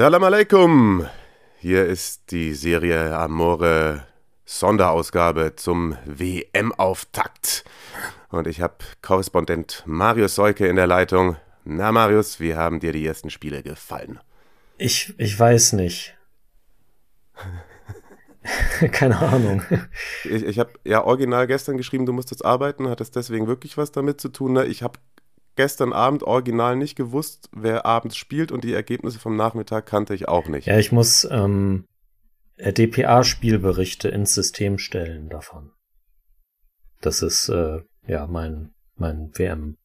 [0.00, 1.06] Salam alaikum!
[1.58, 4.06] Hier ist die Serie Amore
[4.46, 7.64] Sonderausgabe zum WM-Auftakt.
[8.30, 11.36] Und ich habe Korrespondent Marius Seuke in der Leitung.
[11.66, 14.18] Na, Marius, wie haben dir die ersten Spiele gefallen?
[14.78, 16.16] Ich, ich weiß nicht.
[18.92, 19.62] Keine Ahnung.
[20.24, 23.92] Ich, ich habe ja original gestern geschrieben, du musstest arbeiten, hat es deswegen wirklich was
[23.92, 24.54] damit zu tun?
[24.54, 24.64] Ne?
[24.64, 24.98] Ich habe
[25.60, 30.26] gestern Abend original nicht gewusst, wer abends spielt und die Ergebnisse vom Nachmittag kannte ich
[30.26, 30.66] auch nicht.
[30.66, 31.84] Ja, ich muss ähm,
[32.56, 35.72] DPA-Spielberichte ins System stellen davon.
[37.02, 39.76] Das ist äh, ja mein mein WM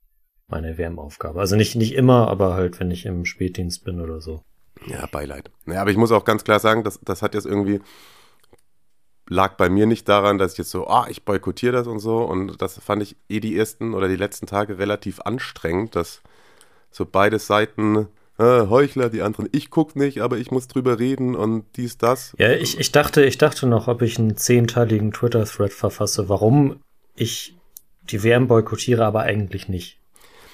[0.48, 1.42] meine WM-Aufgabe.
[1.42, 4.44] Also nicht nicht immer, aber halt wenn ich im Spätdienst bin oder so.
[4.88, 5.52] Ja, Beileid.
[5.66, 7.82] Ja, aber ich muss auch ganz klar sagen, das, das hat jetzt irgendwie
[9.28, 12.20] lag bei mir nicht daran, dass ich jetzt so, ah, ich boykottiere das und so.
[12.20, 16.22] Und das fand ich eh die ersten oder die letzten Tage relativ anstrengend, dass
[16.92, 21.36] so beide Seiten, äh, Heuchler, die anderen, ich guck nicht, aber ich muss drüber reden
[21.36, 22.34] und dies, das.
[22.38, 26.80] Ja, ich, ich dachte, ich dachte noch, ob ich einen zehnteiligen Twitter-Thread verfasse, warum
[27.16, 27.56] ich
[28.10, 30.00] die WM boykottiere, aber eigentlich nicht.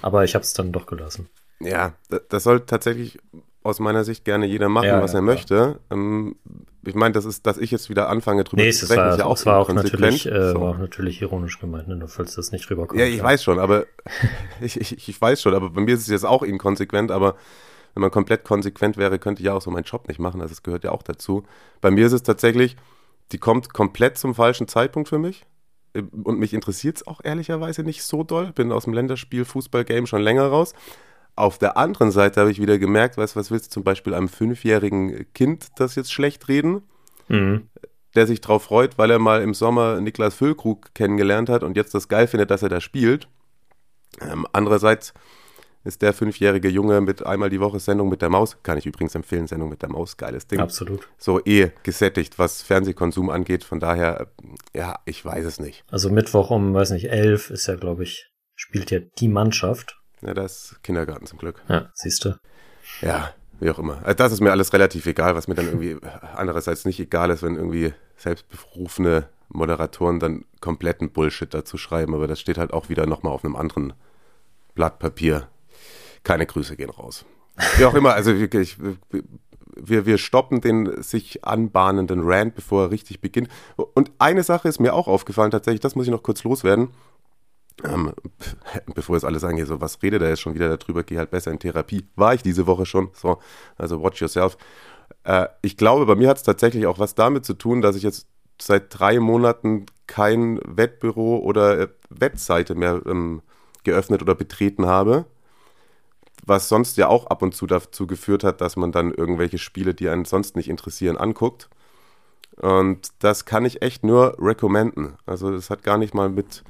[0.01, 1.29] Aber ich habe es dann doch gelassen.
[1.59, 1.93] Ja,
[2.29, 3.19] das soll tatsächlich
[3.63, 5.79] aus meiner Sicht gerne jeder machen, ja, was ja, er möchte.
[5.91, 6.35] Ähm,
[6.83, 9.19] ich meine, das ist, dass ich jetzt wieder anfange drüber nee, zu sprechen, war, ist
[9.19, 10.61] ja auch, war auch natürlich, äh, so.
[10.61, 12.07] war auch natürlich ironisch gemeint, ne?
[12.07, 12.99] falls das nicht rüberkommt.
[12.99, 13.23] Ja, ich ja.
[13.23, 13.85] weiß schon, aber
[14.61, 17.35] ich, ich, ich weiß schon, aber bei mir ist es jetzt auch inkonsequent, aber
[17.93, 20.51] wenn man komplett konsequent wäre, könnte ich ja auch so meinen Job nicht machen, also
[20.51, 21.43] das gehört ja auch dazu.
[21.81, 22.77] Bei mir ist es tatsächlich,
[23.31, 25.45] die kommt komplett zum falschen Zeitpunkt für mich.
[25.93, 28.53] Und mich interessiert es auch ehrlicherweise nicht so doll.
[28.53, 30.73] Bin aus dem Länderspiel Fußball-Game schon länger raus.
[31.41, 34.29] Auf der anderen Seite habe ich wieder gemerkt, weißt, was willst du zum Beispiel einem
[34.29, 36.83] fünfjährigen Kind das jetzt schlecht reden,
[37.29, 37.67] mhm.
[38.13, 41.95] der sich darauf freut, weil er mal im Sommer Niklas Füllkrug kennengelernt hat und jetzt
[41.95, 43.27] das geil findet, dass er da spielt.
[44.21, 45.15] Ähm, andererseits
[45.83, 49.15] ist der fünfjährige Junge mit einmal die Woche Sendung mit der Maus, kann ich übrigens
[49.15, 50.59] empfehlen, Sendung mit der Maus, geiles Ding.
[50.59, 51.09] Absolut.
[51.17, 54.27] So eh gesättigt, was Fernsehkonsum angeht, von daher,
[54.75, 55.85] ja, ich weiß es nicht.
[55.89, 60.33] Also Mittwoch um, weiß nicht, elf ist ja, glaube ich, spielt ja die Mannschaft ja,
[60.33, 61.61] das ist Kindergarten zum Glück.
[61.67, 62.35] Ja, siehst du.
[63.01, 63.99] Ja, wie auch immer.
[64.03, 65.97] Also das ist mir alles relativ egal, was mir dann irgendwie
[66.35, 72.39] andererseits nicht egal ist, wenn irgendwie selbstberufene Moderatoren dann kompletten Bullshit dazu schreiben, aber das
[72.39, 73.93] steht halt auch wieder nochmal auf einem anderen
[74.75, 75.47] Blatt Papier.
[76.23, 77.25] Keine Grüße gehen raus.
[77.77, 78.77] Wie auch immer, also wirklich,
[79.75, 83.49] wir, wir stoppen den sich anbahnenden Rant, bevor er richtig beginnt.
[83.75, 86.89] Und eine Sache ist mir auch aufgefallen, tatsächlich, das muss ich noch kurz loswerden.
[87.83, 88.13] Ähm,
[88.95, 91.51] bevor es alles angeht, so was redet er jetzt schon wieder darüber, geh halt besser
[91.51, 92.05] in Therapie.
[92.15, 93.39] War ich diese Woche schon, so,
[93.77, 94.57] also watch yourself.
[95.23, 98.03] Äh, ich glaube, bei mir hat es tatsächlich auch was damit zu tun, dass ich
[98.03, 98.27] jetzt
[98.61, 103.41] seit drei Monaten kein Wettbüro oder äh, Wettseite mehr ähm,
[103.83, 105.25] geöffnet oder betreten habe.
[106.45, 109.93] Was sonst ja auch ab und zu dazu geführt hat, dass man dann irgendwelche Spiele,
[109.93, 111.69] die einen sonst nicht interessieren, anguckt.
[112.57, 115.17] Und das kann ich echt nur recommenden.
[115.25, 116.63] Also das hat gar nicht mal mit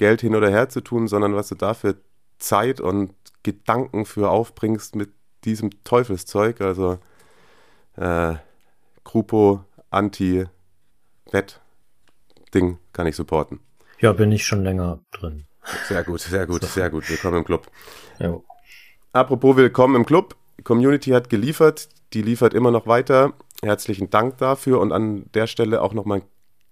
[0.00, 1.96] Geld hin oder her zu tun, sondern was du dafür
[2.38, 3.12] Zeit und
[3.42, 5.10] Gedanken für aufbringst mit
[5.44, 6.62] diesem Teufelszeug.
[6.62, 6.98] Also
[7.96, 8.36] äh,
[9.04, 10.48] Grupo Anti-Wett-Ding
[12.94, 13.60] kann ich supporten.
[13.98, 15.44] Ja, bin ich schon länger drin.
[15.86, 17.10] Sehr gut, sehr gut, sehr gut.
[17.10, 17.66] Willkommen im Club.
[18.18, 18.40] Ja.
[19.12, 20.34] Apropos Willkommen im Club.
[20.64, 23.34] Community hat geliefert, die liefert immer noch weiter.
[23.62, 26.24] Herzlichen Dank dafür und an der Stelle auch nochmal ein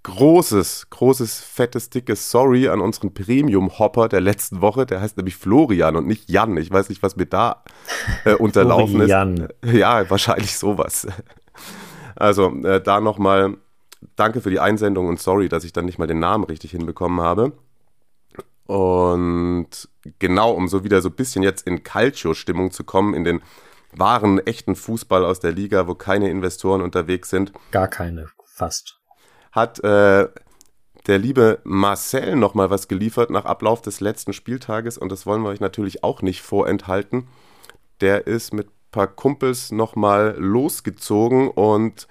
[0.09, 4.87] großes, großes, fettes, dickes Sorry an unseren Premium-Hopper der letzten Woche.
[4.87, 6.57] Der heißt nämlich Florian und nicht Jan.
[6.57, 7.63] Ich weiß nicht, was mir da
[8.25, 9.09] äh, unterlaufen ist.
[9.09, 9.49] Jan.
[9.65, 11.07] Ja, wahrscheinlich sowas.
[12.17, 13.57] Also äh, da nochmal
[14.17, 17.21] danke für die Einsendung und sorry, dass ich dann nicht mal den Namen richtig hinbekommen
[17.21, 17.53] habe.
[18.67, 19.89] Und
[20.19, 23.43] genau, um so wieder so ein bisschen jetzt in Calcio-Stimmung zu kommen, in den
[23.93, 27.53] wahren, echten Fußball aus der Liga, wo keine Investoren unterwegs sind.
[27.71, 28.98] Gar keine, fast
[29.59, 30.29] hat äh,
[31.07, 35.49] der liebe Marcel nochmal was geliefert nach Ablauf des letzten Spieltages und das wollen wir
[35.49, 37.29] euch natürlich auch nicht vorenthalten.
[38.01, 42.07] Der ist mit ein paar Kumpels nochmal losgezogen und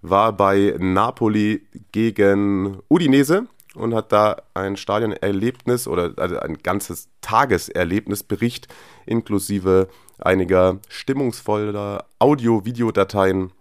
[0.00, 8.68] war bei Napoli gegen Udinese und hat da ein Stadionerlebnis oder also ein ganzes Tageserlebnisbericht
[9.06, 13.52] inklusive einiger stimmungsvoller Audio-Videodateien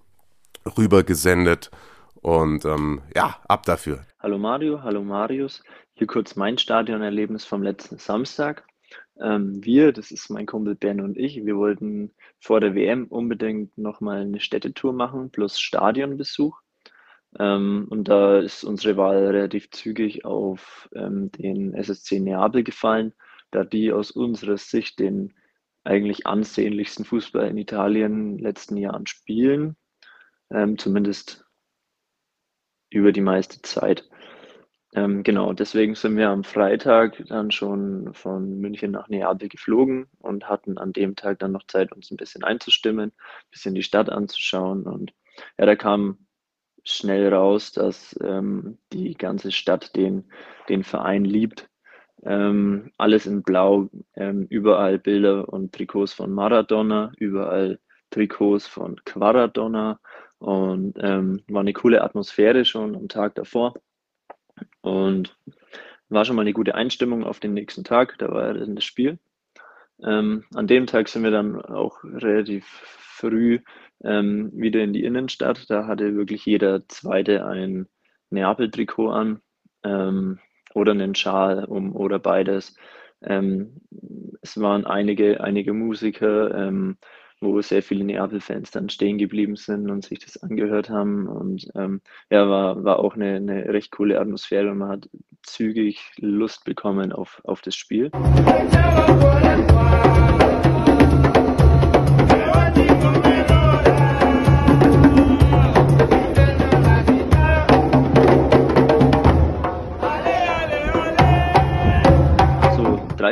[0.77, 1.71] rübergesendet.
[2.27, 4.05] Und ähm, ja, ab dafür.
[4.19, 5.63] Hallo Mario, hallo Marius.
[5.93, 8.67] Hier kurz mein Stadionerlebnis vom letzten Samstag.
[9.17, 13.77] Ähm, wir, das ist mein Kumpel Ben und ich, wir wollten vor der WM unbedingt
[13.77, 16.59] nochmal eine Städtetour machen, plus Stadionbesuch.
[17.39, 23.13] Ähm, und da ist unsere Wahl relativ zügig auf ähm, den SSC Neapel gefallen,
[23.51, 25.33] da die aus unserer Sicht den
[25.85, 29.77] eigentlich ansehnlichsten Fußball in Italien in den letzten Jahren spielen,
[30.51, 31.46] ähm, zumindest
[32.89, 34.07] über die meiste Zeit.
[34.95, 40.47] Ähm, genau, deswegen sind wir am Freitag dann schon von München nach Neapel geflogen und
[40.47, 44.09] hatten an dem Tag dann noch Zeit, uns ein bisschen einzustimmen, ein bisschen die Stadt
[44.09, 44.83] anzuschauen.
[44.83, 45.13] Und
[45.57, 46.25] ja, da kam
[46.83, 50.31] schnell raus, dass ähm, die ganze Stadt den,
[50.69, 51.69] den Verein liebt.
[52.23, 57.79] Ähm, alles in Blau, ähm, überall Bilder und Trikots von Maradona, überall
[58.09, 59.99] Trikots von Quaradonna
[60.39, 63.73] und ähm, war eine coole Atmosphäre schon am Tag davor.
[64.81, 65.37] Und
[66.09, 69.19] war schon mal eine gute Einstimmung auf den nächsten Tag, da war dann das Spiel.
[70.03, 73.59] Ähm, an dem Tag sind wir dann auch relativ früh
[74.03, 75.69] ähm, wieder in die Innenstadt.
[75.69, 77.87] Da hatte wirklich jeder Zweite ein
[78.29, 79.41] Neapel-Trikot an
[79.83, 80.39] ähm,
[80.73, 82.75] oder einen Schal um, oder beides.
[83.21, 83.81] Ähm,
[84.41, 86.97] es waren einige, einige Musiker, ähm,
[87.39, 91.27] wo sehr viele Neapel-Fans dann stehen geblieben sind und sich das angehört haben.
[91.27, 95.09] Und ähm, ja, war, war auch eine, eine recht coole Atmosphäre und man hat
[95.43, 98.11] zügig Lust bekommen auf, auf das Spiel.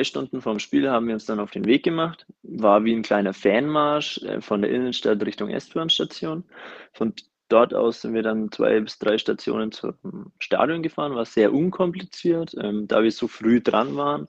[0.06, 2.26] Stunden vorm Spiel haben wir uns dann auf den Weg gemacht.
[2.44, 6.46] War wie ein kleiner Fanmarsch äh, von der Innenstadt Richtung S-Bahn-Station.
[6.94, 7.14] Von
[7.50, 11.16] dort aus sind wir dann zwei bis drei Stationen zum Stadion gefahren.
[11.16, 12.56] War sehr unkompliziert.
[12.60, 14.28] Ähm, da wir so früh dran waren,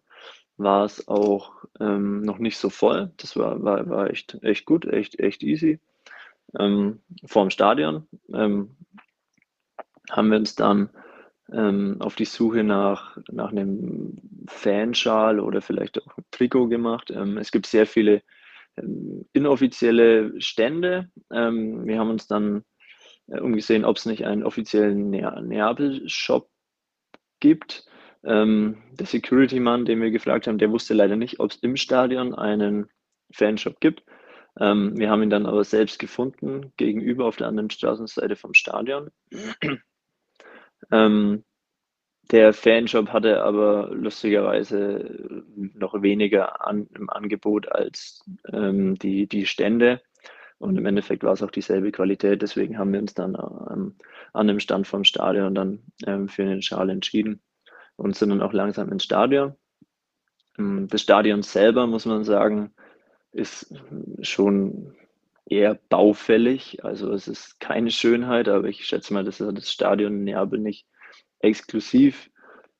[0.56, 3.12] war es auch ähm, noch nicht so voll.
[3.19, 5.81] Das war, war, war echt, echt gut, echt, echt easy.
[6.58, 8.76] Ähm, vorm Stadion ähm,
[10.11, 10.90] haben wir uns dann
[11.53, 14.17] ähm, auf die Suche nach, nach einem
[14.49, 17.11] Fanschal oder vielleicht auch ein Trikot gemacht.
[17.11, 18.23] Ähm, es gibt sehr viele
[18.77, 21.11] ähm, inoffizielle Stände.
[21.33, 22.65] Ähm, wir haben uns dann
[23.29, 26.49] äh, umgesehen, ob es nicht einen offiziellen ne Neapel-Shop
[27.41, 27.85] gibt.
[28.25, 32.35] Ähm, der Security-Mann, den wir gefragt haben, der wusste leider nicht, ob es im Stadion
[32.35, 32.89] einen
[33.33, 34.03] Fanshop gibt.
[34.59, 39.11] Ähm, wir haben ihn dann aber selbst gefunden, gegenüber auf der anderen Straßenseite vom Stadion.
[40.91, 41.44] Ähm,
[42.31, 45.44] der Fanshop hatte aber lustigerweise
[45.75, 50.00] noch weniger an, im Angebot als ähm, die, die Stände.
[50.59, 52.43] Und im Endeffekt war es auch dieselbe Qualität.
[52.43, 53.97] Deswegen haben wir uns dann ähm,
[54.33, 57.43] an dem Stand vom Stadion dann ähm, für den Schal entschieden
[57.97, 59.55] und sind dann auch langsam ins Stadion.
[60.59, 62.75] Ähm, das Stadion selber, muss man sagen,
[63.33, 63.75] ist
[64.23, 64.97] schon
[65.47, 66.85] eher baufällig.
[66.85, 70.87] Also es ist keine Schönheit, aber ich schätze mal, dass das Stadion Neapel nicht
[71.39, 72.31] exklusiv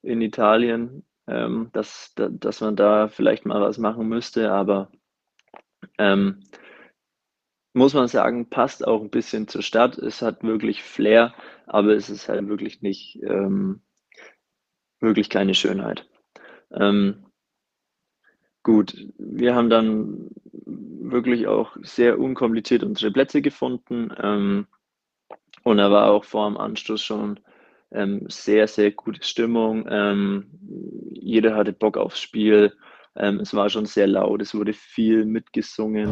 [0.03, 4.91] in Italien, ähm, dass, dass man da vielleicht mal was machen müsste, aber
[5.99, 6.41] ähm,
[7.73, 9.99] muss man sagen, passt auch ein bisschen zur Stadt.
[9.99, 11.35] Es hat wirklich Flair,
[11.67, 13.83] aber es ist halt wirklich nicht, ähm,
[15.01, 16.09] wirklich keine Schönheit.
[16.73, 17.26] Ähm,
[18.67, 20.29] gut, wir haben dann
[20.67, 24.11] wirklich auch sehr unkompliziert unsere Plätze gefunden.
[24.21, 24.67] Ähm,
[25.63, 27.39] und er war auch vor dem Anstoß schon
[27.93, 29.87] ähm, sehr, sehr gute Stimmung.
[29.89, 30.47] Ähm,
[31.13, 32.73] jeder hatte Bock aufs Spiel.
[33.15, 36.11] Ähm, es war schon sehr laut, es wurde viel mitgesungen.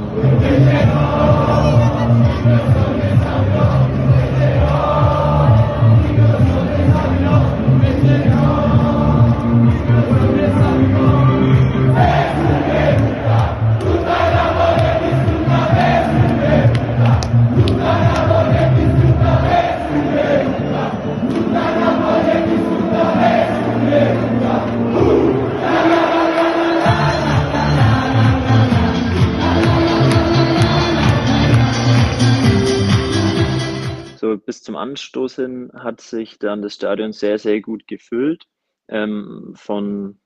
[34.44, 38.46] Bis zum Anstoß hin hat sich dann das Stadion sehr, sehr gut gefüllt.
[38.88, 40.18] Ähm, von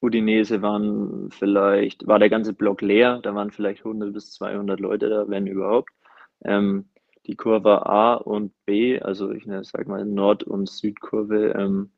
[0.00, 5.08] Udinese waren vielleicht, war der ganze Block leer, da waren vielleicht 100 bis 200 Leute
[5.08, 5.90] da, wenn überhaupt.
[6.44, 6.90] Ähm,
[7.26, 11.90] die Kurve A und B, also ich sage mal Nord- und Südkurve, ähm,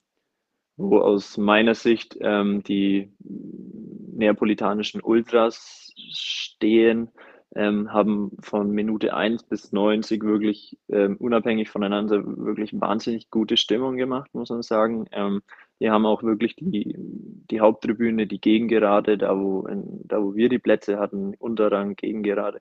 [0.76, 7.11] wo aus meiner Sicht ähm, die neapolitanischen Ultras stehen,
[7.55, 13.97] ähm, haben von Minute 1 bis 90 wirklich ähm, unabhängig voneinander wirklich wahnsinnig gute Stimmung
[13.97, 15.07] gemacht, muss man sagen.
[15.12, 15.43] Ähm,
[15.78, 20.49] wir haben auch wirklich die, die Haupttribüne, die Gegengerade, da wo, in, da wo wir
[20.49, 22.61] die Plätze hatten, Unterrang, Gegengerade,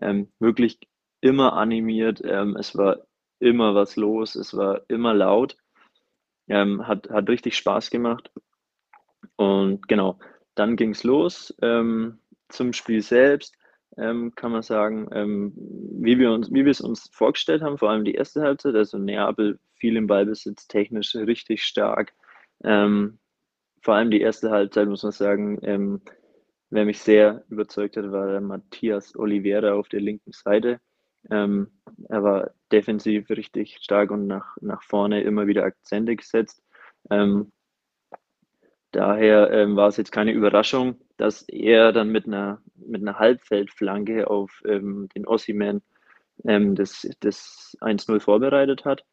[0.00, 0.78] ähm, wirklich
[1.20, 2.22] immer animiert.
[2.24, 2.98] Ähm, es war
[3.40, 5.56] immer was los, es war immer laut.
[6.48, 8.30] Ähm, hat, hat richtig Spaß gemacht.
[9.36, 10.18] Und genau,
[10.54, 12.18] dann ging es los ähm,
[12.48, 13.57] zum Spiel selbst.
[13.98, 17.90] Ähm, kann man sagen, ähm, wie wir uns, wie wir es uns vorgestellt haben, vor
[17.90, 22.12] allem die erste Halbzeit, also Neapel viel im Ballbesitz, technisch richtig stark.
[22.62, 23.18] Ähm,
[23.82, 26.00] vor allem die erste Halbzeit muss man sagen, ähm,
[26.70, 30.80] wer mich sehr überzeugt hat, war der Matthias Oliveira auf der linken Seite.
[31.30, 31.68] Ähm,
[32.08, 36.62] er war defensiv richtig stark und nach, nach vorne immer wieder Akzente gesetzt.
[37.10, 37.52] Ähm,
[38.92, 44.28] daher ähm, war es jetzt keine Überraschung, dass er dann mit einer, mit einer Halbfeldflanke
[44.28, 45.82] auf ähm, den Ossiman
[46.44, 49.04] ähm, das, das 1-0 vorbereitet hat.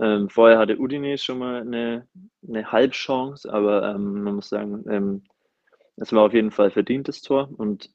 [0.00, 2.08] Ähm, vorher hatte Udine schon mal eine,
[2.46, 5.22] eine Halbchance, aber ähm, man muss sagen, ähm,
[5.96, 7.48] es war auf jeden Fall verdientes Tor.
[7.56, 7.90] Und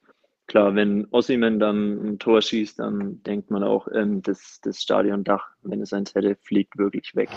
[0.47, 5.49] klar, wenn Ossiman dann ein Tor schießt, dann denkt man auch, ähm, das, das Stadiondach,
[5.63, 7.29] wenn es eins hätte, fliegt wirklich weg.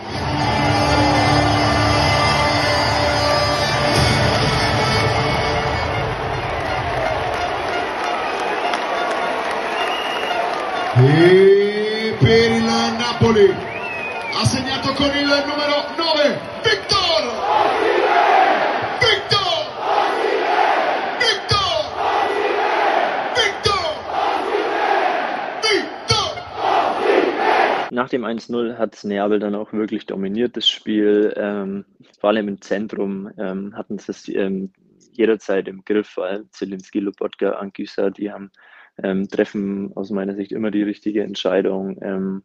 [10.95, 13.49] E per il Napoli.
[13.49, 16.93] Ha segnato con il numero 9 Victor!
[27.91, 31.33] Nach dem 1-0 hat Neapel dann auch wirklich dominiert das Spiel.
[31.37, 31.87] Ähm,
[32.21, 34.73] vor allem im Zentrum ähm, hatten sie es ähm,
[35.13, 38.51] jederzeit im Griff, vor allem Zelinski, Lobotka, Ankysa, die haben
[39.03, 41.99] ähm, treffen aus meiner Sicht immer die richtige Entscheidung.
[42.03, 42.43] Ähm,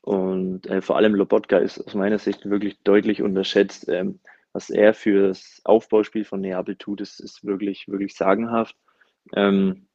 [0.00, 3.88] und äh, vor allem Lobotka ist aus meiner Sicht wirklich deutlich unterschätzt.
[3.88, 4.20] Ähm,
[4.52, 8.76] was er für das Aufbauspiel von Neapel tut, ist, ist wirklich, wirklich sagenhaft.
[9.34, 9.88] Ähm,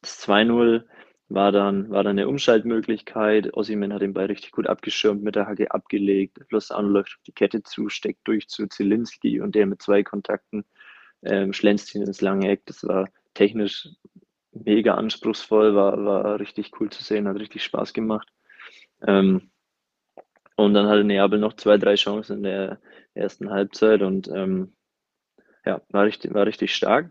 [0.00, 0.84] das 2-0
[1.28, 3.54] war dann, war dann eine Umschaltmöglichkeit.
[3.54, 6.38] Ossiman hat den Ball richtig gut abgeschirmt, mit der Hacke abgelegt.
[6.50, 10.64] Lozano läuft die Kette zu, steckt durch zu Zielinski und der mit zwei Kontakten
[11.22, 12.62] ähm, schlänzt ihn ins lange Eck.
[12.66, 13.88] Das war technisch
[14.54, 18.28] mega anspruchsvoll, war, war richtig cool zu sehen, hat richtig Spaß gemacht.
[19.06, 19.50] Ähm,
[20.56, 22.80] und dann hatte Neapel noch zwei, drei Chancen in der
[23.14, 24.74] ersten Halbzeit und ähm,
[25.64, 27.10] ja, war richtig, war richtig stark.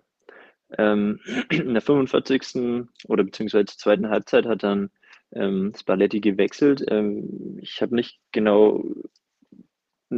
[0.77, 1.19] Ähm,
[1.49, 2.87] in der 45.
[3.07, 4.89] oder beziehungsweise zur zweiten Halbzeit hat dann
[5.31, 6.83] ähm, Spalletti gewechselt.
[6.87, 8.83] Ähm, ich habe nicht genau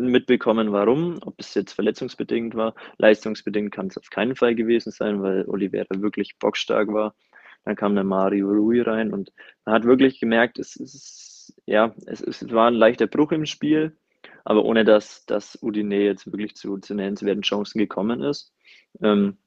[0.01, 2.75] mitbekommen, warum, ob es jetzt verletzungsbedingt war.
[2.97, 7.15] Leistungsbedingt kann es auf keinen Fall gewesen sein, weil Oliveira wirklich bockstark war.
[7.63, 9.31] Dann kam der Mario Rui rein und
[9.65, 13.97] man hat wirklich gemerkt, es, ist, ja, es, es war ein leichter Bruch im Spiel,
[14.43, 18.53] aber ohne dass, dass Udine jetzt wirklich zu, zu nennenswerten Chancen gekommen ist.
[19.01, 19.37] Ähm,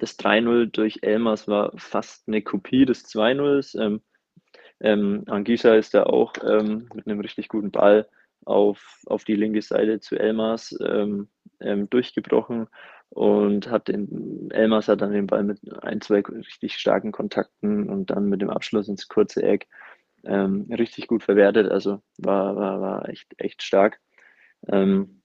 [0.00, 3.80] das 3-0 durch Elmas war fast eine Kopie des 2-0s.
[3.80, 4.00] Ähm,
[4.80, 8.08] ähm, Angisha ist da auch ähm, mit einem richtig guten Ball
[8.46, 11.28] auf, auf die linke Seite zu Elmas ähm,
[11.60, 12.68] ähm, durchgebrochen
[13.10, 18.10] und hat den Elmas hat dann den Ball mit ein, zwei richtig starken Kontakten und
[18.10, 19.68] dann mit dem Abschluss ins kurze Eck
[20.24, 21.70] ähm, richtig gut verwertet.
[21.70, 24.00] Also war, war, war echt, echt stark.
[24.68, 25.22] Ähm,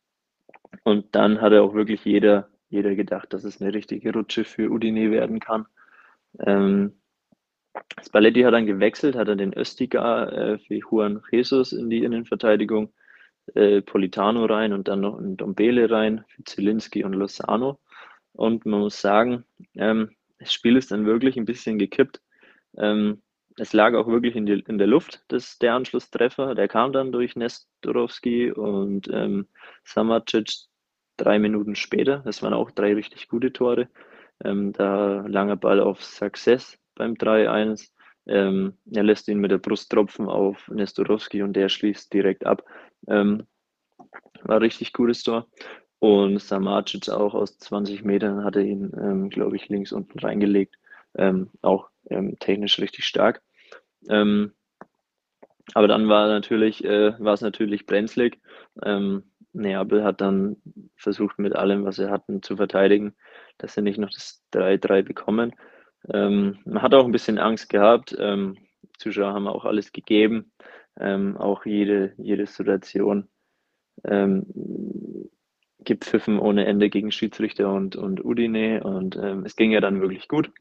[0.84, 4.70] und dann hat er auch wirklich jeder, jeder gedacht, dass es eine richtige Rutsche für
[4.70, 5.66] Udine werden kann.
[6.40, 6.94] Ähm,
[8.04, 12.94] Spalletti hat dann gewechselt, hat er den Östiga äh, für Juan Jesus in die Innenverteidigung
[13.56, 17.80] äh, Politano rein und dann noch ein Dombele rein für Zielinski und Lozano.
[18.34, 19.44] Und man muss sagen,
[19.76, 22.22] ähm, das Spiel ist dann wirklich ein bisschen gekippt.
[22.78, 23.22] Ähm,
[23.58, 26.56] es lag auch wirklich in, die, in der Luft, das, der Anschlusstreffer.
[26.56, 29.48] Der kam dann durch Nestorowski und ähm,
[29.84, 30.68] Samacic
[31.18, 32.20] drei Minuten später.
[32.20, 33.90] Das waren auch drei richtig gute Tore.
[34.44, 37.92] Ähm, da langer Ball auf Success beim 3-1.
[38.28, 42.64] Ähm, er lässt ihn mit der Brust tropfen auf Nestorowski und der schließt direkt ab.
[43.08, 43.48] Ähm,
[44.44, 45.48] war richtig cooles Tor.
[46.00, 50.76] Und Samacic auch aus 20 Metern hatte ihn, ähm, glaube ich, links unten reingelegt.
[51.16, 53.42] Ähm, auch ähm, technisch richtig stark.
[54.10, 54.54] Ähm,
[55.74, 58.42] aber dann war natürlich, äh, war es natürlich brenzlig.
[58.84, 60.58] Ähm, Neapel hat dann
[60.96, 63.16] versucht, mit allem, was sie hatten, zu verteidigen,
[63.58, 65.54] dass sie nicht noch das 3-3 bekommen.
[66.12, 68.16] Ähm, man hat auch ein bisschen Angst gehabt.
[68.18, 68.58] Ähm,
[68.98, 70.52] Zuschauer haben auch alles gegeben,
[71.02, 73.28] ähm, auch jede, jede Situation
[74.04, 74.46] ähm,
[75.80, 80.28] gepfiffen ohne Ende gegen Schiedsrichter und, und Udine und ähm, es ging ja dann wirklich
[80.28, 80.52] gut.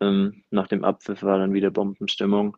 [0.00, 2.56] Ähm, nach dem Abpfiff war dann wieder Bombenstimmung.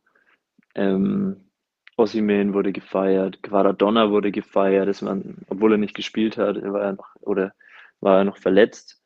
[0.75, 1.51] Ähm,
[1.97, 5.17] Ossiman wurde gefeiert, Quaradonna wurde gefeiert, das war,
[5.49, 7.55] obwohl er nicht gespielt hat, er war ja noch, oder
[8.01, 9.01] war er noch verletzt.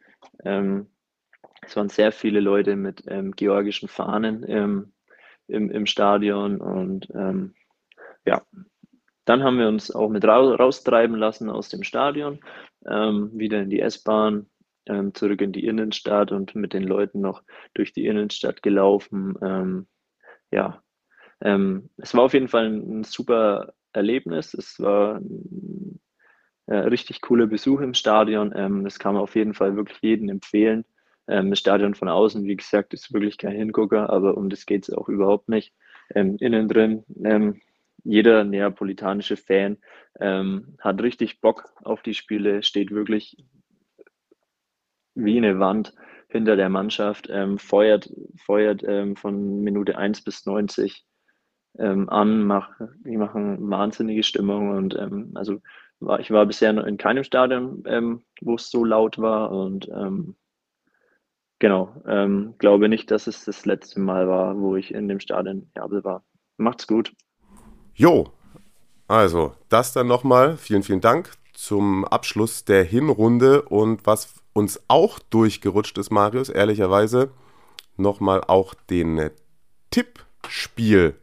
[0.44, 0.86] Ähm,
[1.60, 7.54] es waren sehr viele Leute mit ähm, georgischen Fahnen im, im Stadion und ähm,
[8.28, 8.42] ja,
[9.24, 12.40] dann haben wir uns auch mit raustreiben lassen aus dem Stadion,
[12.86, 14.46] ähm, wieder in die S-Bahn,
[14.86, 17.42] ähm, zurück in die Innenstadt und mit den Leuten noch
[17.74, 19.34] durch die Innenstadt gelaufen.
[19.42, 19.86] Ähm,
[20.50, 20.82] ja,
[21.40, 24.52] ähm, es war auf jeden Fall ein, ein super Erlebnis.
[24.52, 25.20] Es war
[26.66, 28.52] äh, richtig cooler Besuch im Stadion.
[28.54, 30.84] Ähm, das kann man auf jeden Fall wirklich jedem empfehlen.
[31.28, 34.86] Ähm, das Stadion von außen, wie gesagt, ist wirklich kein Hingucker, aber um das geht
[34.86, 35.72] es auch überhaupt nicht.
[36.14, 37.04] Innen drin,
[38.08, 39.76] jeder neapolitanische Fan
[40.18, 43.36] ähm, hat richtig Bock auf die Spiele, steht wirklich
[45.14, 45.94] wie eine Wand
[46.28, 48.10] hinter der Mannschaft, ähm, feuert,
[48.46, 51.04] feuert ähm, von Minute 1 bis 90
[51.78, 52.70] ähm, an, mach,
[53.04, 55.60] die machen wahnsinnige Stimmung und ähm, also
[56.00, 59.90] war, ich war bisher in keinem Stadion, ähm, wo es so laut war und
[61.58, 66.04] genau, glaube nicht, dass es das letzte Mal war, wo ich in dem Stadion Jabel
[66.04, 66.24] war.
[66.56, 67.12] Macht's gut.
[67.98, 68.30] Jo,
[69.08, 70.56] also das dann nochmal.
[70.56, 77.32] Vielen, vielen Dank zum Abschluss der Hinrunde und was uns auch durchgerutscht ist, Marius, ehrlicherweise,
[77.96, 79.30] nochmal auch den
[79.90, 81.16] Tippspiel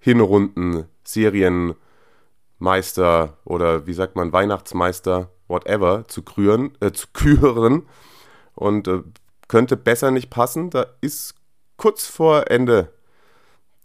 [0.00, 1.76] Hinrunden, Serienmeister
[3.44, 7.86] oder wie sagt man, Weihnachtsmeister, whatever, zu, krüren, äh, zu küren.
[8.56, 9.04] Und äh,
[9.46, 10.70] könnte besser nicht passen.
[10.70, 11.36] Da ist
[11.76, 12.92] kurz vor Ende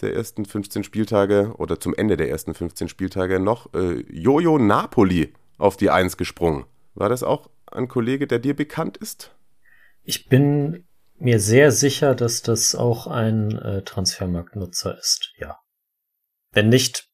[0.04, 5.34] der ersten 15 Spieltage oder zum Ende der ersten 15 Spieltage noch äh, Jojo Napoli
[5.58, 6.66] auf die Eins gesprungen.
[6.94, 9.36] War das auch ein Kollege, der dir bekannt ist?
[10.04, 10.86] Ich bin
[11.18, 15.58] mir sehr sicher, dass das auch ein äh, Transfermarktnutzer ist, ja.
[16.52, 17.10] Wenn nicht,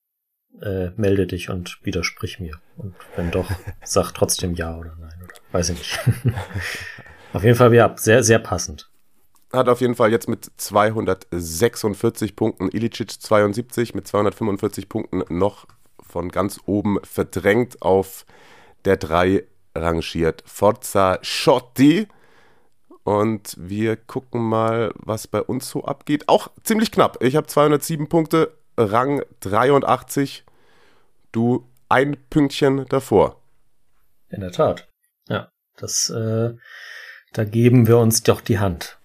[0.62, 2.60] äh, melde dich und widersprich mir.
[2.76, 3.50] Und wenn doch,
[3.84, 6.00] sag trotzdem ja oder nein oder weiß ich nicht.
[7.34, 8.89] auf jeden Fall, ja, sehr, sehr passend
[9.52, 15.66] hat auf jeden Fall jetzt mit 246 Punkten, Ilicic 72 mit 245 Punkten noch
[16.00, 18.26] von ganz oben verdrängt auf
[18.86, 19.44] der 3
[19.76, 20.44] rangiert.
[20.46, 22.08] Forza Schotti.
[23.04, 26.28] Und wir gucken mal, was bei uns so abgeht.
[26.28, 27.24] Auch ziemlich knapp.
[27.24, 30.44] Ich habe 207 Punkte, Rang 83.
[31.32, 33.42] Du ein Pünktchen davor.
[34.30, 34.88] In der Tat.
[35.28, 36.54] Ja, das, äh,
[37.34, 38.99] da geben wir uns doch die Hand.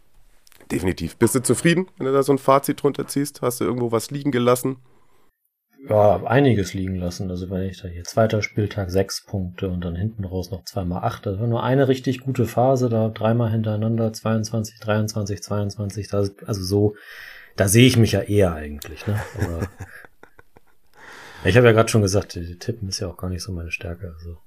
[0.74, 1.16] Definitiv.
[1.16, 3.42] Bist du zufrieden, wenn du da so ein Fazit drunter ziehst?
[3.42, 4.76] Hast du irgendwo was liegen gelassen?
[5.88, 7.30] Ja, einiges liegen lassen.
[7.30, 11.04] Also wenn ich da hier zweiter Spieltag sechs Punkte und dann hinten raus noch zweimal
[11.04, 11.26] acht.
[11.26, 16.08] Das war nur eine richtig gute Phase, da dreimal hintereinander, 22, 23, 22.
[16.08, 16.96] Das, also so,
[17.56, 19.06] da sehe ich mich ja eher eigentlich.
[19.06, 19.20] Ne?
[19.40, 19.68] Aber
[21.44, 23.70] ich habe ja gerade schon gesagt, die Tippen ist ja auch gar nicht so meine
[23.70, 24.14] Stärke.
[24.18, 24.38] Also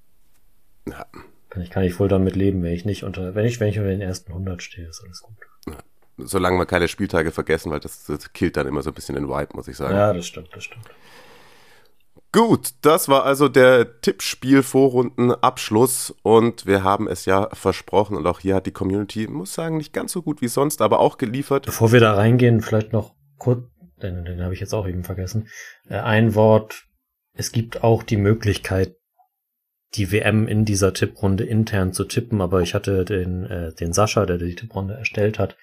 [0.89, 1.05] ja.
[1.49, 3.77] kann ich kann ich voll damit leben, wenn ich nicht unter, wenn ich wenn ich
[3.77, 5.37] unter den ersten 100 stehe, ist alles gut.
[5.67, 5.77] Ja
[6.17, 9.29] solange wir keine Spieltage vergessen, weil das, das killt dann immer so ein bisschen den
[9.29, 9.95] Vibe, muss ich sagen.
[9.95, 10.85] Ja, das stimmt, das stimmt.
[12.33, 18.55] Gut, das war also der Tippspiel-Vorrunden-Abschluss und wir haben es ja versprochen und auch hier
[18.55, 21.65] hat die Community, muss sagen, nicht ganz so gut wie sonst, aber auch geliefert.
[21.65, 23.63] Bevor wir da reingehen, vielleicht noch kurz,
[24.01, 25.47] den, den habe ich jetzt auch eben vergessen,
[25.89, 26.85] äh, ein Wort.
[27.33, 28.95] Es gibt auch die Möglichkeit,
[29.95, 34.25] die WM in dieser Tipprunde intern zu tippen, aber ich hatte den, äh, den Sascha,
[34.25, 35.55] der die Tipprunde erstellt hat,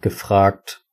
[0.00, 0.84] gefragt,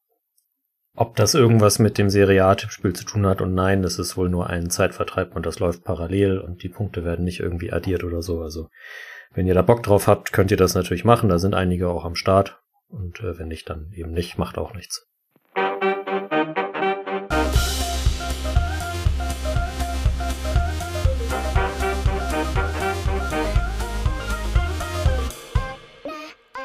[0.96, 3.42] ob das irgendwas mit dem Serie A-Tippspiel zu tun hat.
[3.42, 7.04] Und nein, das ist wohl nur ein Zeitvertreib und das läuft parallel und die Punkte
[7.04, 8.42] werden nicht irgendwie addiert oder so.
[8.42, 8.70] Also
[9.34, 11.30] wenn ihr da Bock drauf habt, könnt ihr das natürlich machen.
[11.30, 12.62] Da sind einige auch am Start.
[12.88, 15.08] Und äh, wenn nicht, dann eben nicht, macht auch nichts.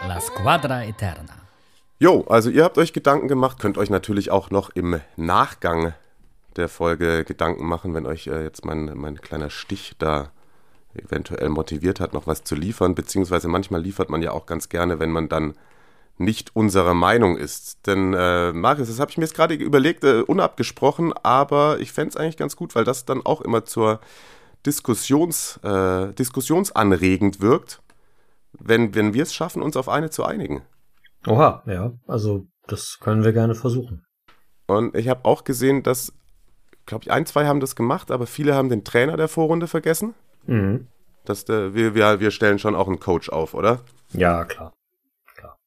[0.06, 1.39] La Squadra Eterna.
[2.02, 5.92] Jo, also ihr habt euch Gedanken gemacht, könnt euch natürlich auch noch im Nachgang
[6.56, 10.30] der Folge Gedanken machen, wenn euch äh, jetzt mein, mein kleiner Stich da
[10.94, 14.98] eventuell motiviert hat, noch was zu liefern, beziehungsweise manchmal liefert man ja auch ganz gerne,
[14.98, 15.52] wenn man dann
[16.16, 17.86] nicht unserer Meinung ist.
[17.86, 22.08] Denn, äh, Marius, das habe ich mir jetzt gerade überlegt, äh, unabgesprochen, aber ich fände
[22.08, 24.00] es eigentlich ganz gut, weil das dann auch immer zur
[24.64, 27.82] Diskussions, äh, diskussionsanregend wirkt,
[28.54, 30.62] wenn, wenn wir es schaffen, uns auf eine zu einigen.
[31.26, 34.04] Oha, ja, also das können wir gerne versuchen.
[34.66, 36.12] Und ich habe auch gesehen, dass,
[36.86, 40.14] glaube ich, ein, zwei haben das gemacht, aber viele haben den Trainer der Vorrunde vergessen.
[40.46, 40.86] Mhm.
[41.24, 43.80] Dass der, wir, wir, wir stellen schon auch einen Coach auf, oder?
[44.12, 44.72] Ja, klar.
[45.36, 45.58] klar.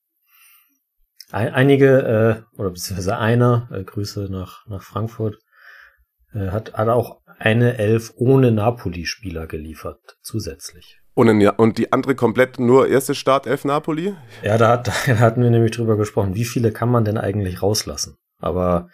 [1.31, 5.37] einige, äh, oder beziehungsweise einer, äh, Grüße nach, nach Frankfurt,
[6.33, 11.02] äh, hat, hat auch eine Elf ohne Napoli-Spieler geliefert, zusätzlich.
[11.15, 14.15] Und, und die andere komplett nur erste Startelf Napoli?
[14.41, 16.35] Ja, da, da hatten wir nämlich drüber gesprochen.
[16.35, 18.17] Wie viele kann man denn eigentlich rauslassen?
[18.39, 18.89] Aber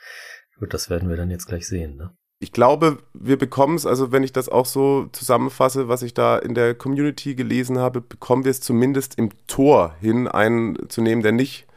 [0.59, 1.95] gut, das werden wir dann jetzt gleich sehen.
[1.95, 2.11] Ne?
[2.41, 6.37] Ich glaube, wir bekommen es, also wenn ich das auch so zusammenfasse, was ich da
[6.37, 11.21] in der Community gelesen habe, bekommen wir es zumindest im Tor hin, einen zu nehmen,
[11.21, 11.67] der nicht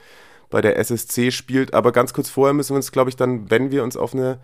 [0.51, 1.75] bei der SSC spielt.
[1.75, 4.39] Aber ganz kurz vorher müssen wir uns, glaube ich, dann, wenn wir uns auf eine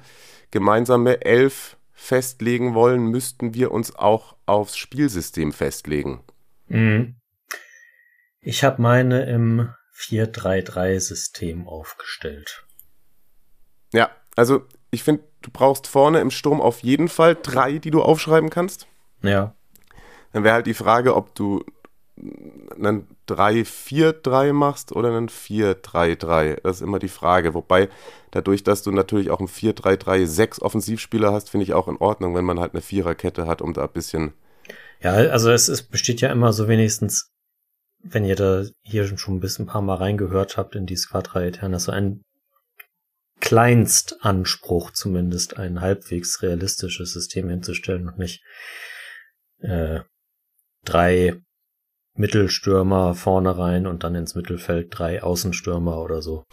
[0.51, 6.23] gemeinsame Elf festlegen wollen, müssten wir uns auch aufs Spielsystem festlegen.
[6.69, 7.17] Mhm.
[8.41, 12.65] Ich habe meine im 4-3-3-System aufgestellt.
[13.93, 18.01] Ja, also ich finde, du brauchst vorne im Sturm auf jeden Fall drei, die du
[18.01, 18.87] aufschreiben kannst.
[19.23, 19.57] Ja.
[20.33, 21.65] Dann wäre halt die Frage, ob du
[22.17, 26.61] einen 3-4-3 machst oder einen 4-3-3.
[26.63, 27.55] Das ist immer die Frage.
[27.55, 27.89] Wobei,
[28.31, 32.35] dadurch, dass du natürlich auch ein 4-3-3 sechs Offensivspieler hast, finde ich auch in Ordnung,
[32.35, 34.33] wenn man halt eine Viererkette hat, um da ein bisschen.
[35.01, 37.31] Ja, also es ist, besteht ja immer so wenigstens,
[38.03, 41.43] wenn ihr da hier schon ein bisschen ein paar Mal reingehört habt in die Squadra
[41.43, 42.23] Eterna, so ein
[43.41, 48.43] Kleinstanspruch zumindest, ein halbwegs realistisches System hinzustellen und nicht
[49.61, 50.01] äh,
[50.85, 51.41] drei
[52.15, 56.45] Mittelstürmer vorne rein und dann ins Mittelfeld drei Außenstürmer oder so.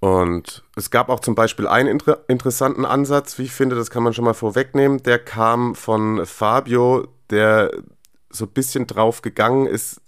[0.00, 4.02] Und es gab auch zum Beispiel einen inter interessanten Ansatz, wie ich finde, das kann
[4.02, 5.02] man schon mal vorwegnehmen.
[5.02, 7.70] Der kam von Fabio, der
[8.30, 10.00] so ein bisschen drauf gegangen ist,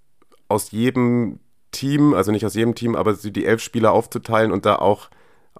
[0.48, 1.40] aus jedem
[1.72, 5.10] Team, also nicht aus jedem Team, aber die elf Spieler aufzuteilen und da auch,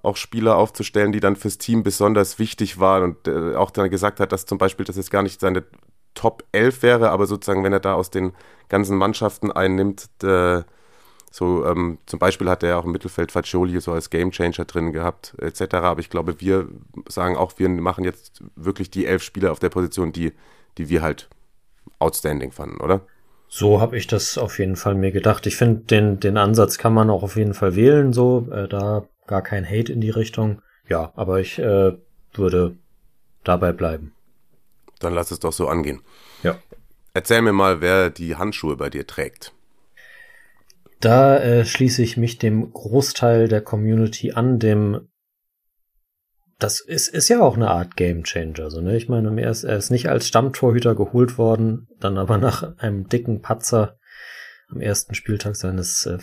[0.01, 4.19] auch Spieler aufzustellen, die dann fürs Team besonders wichtig waren und äh, auch dann gesagt
[4.19, 5.63] hat, dass zum Beispiel das jetzt gar nicht seine
[6.15, 8.33] Top 11 wäre, aber sozusagen, wenn er da aus den
[8.69, 10.63] ganzen Mannschaften einnimmt, äh,
[11.35, 15.33] so ähm, zum Beispiel hat er auch im Mittelfeld Faccioli so als Gamechanger drin gehabt,
[15.39, 15.73] etc.
[15.77, 16.67] Aber ich glaube, wir
[17.09, 20.33] sagen auch, wir machen jetzt wirklich die elf Spieler auf der Position, die,
[20.77, 21.29] die wir halt
[21.97, 23.01] outstanding fanden, oder?
[23.47, 25.47] So habe ich das auf jeden Fall mir gedacht.
[25.47, 29.07] Ich finde, den, den Ansatz kann man auch auf jeden Fall wählen, so, äh, da
[29.25, 30.61] gar kein Hate in die Richtung.
[30.87, 31.97] Ja, aber ich äh,
[32.33, 32.77] würde
[33.43, 34.13] dabei bleiben.
[34.99, 36.03] Dann lass es doch so angehen.
[36.43, 36.59] Ja.
[37.15, 39.51] Erzähl mir mal, wer die Handschuhe bei dir trägt.
[41.03, 45.09] Da äh, schließe ich mich dem Großteil der Community an, dem
[46.59, 48.71] das ist, ist ja auch eine Art Game Changer.
[48.71, 48.95] So, ne?
[48.95, 53.09] Ich meine, er ist, er ist nicht als Stammtorhüter geholt worden, dann aber nach einem
[53.09, 53.97] dicken Patzer
[54.69, 56.19] am ersten Spieltag seines, äh,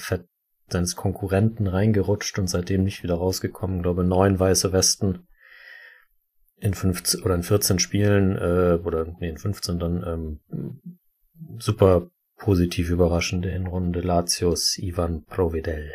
[0.71, 3.77] seines Konkurrenten reingerutscht und seitdem nicht wieder rausgekommen.
[3.77, 5.27] Ich glaube, neun weiße Westen
[6.57, 10.81] in 15 oder in 14 Spielen äh, oder nee, in 15 dann ähm,
[11.59, 15.93] super positiv überraschende Hinrunde Latios Ivan Providel.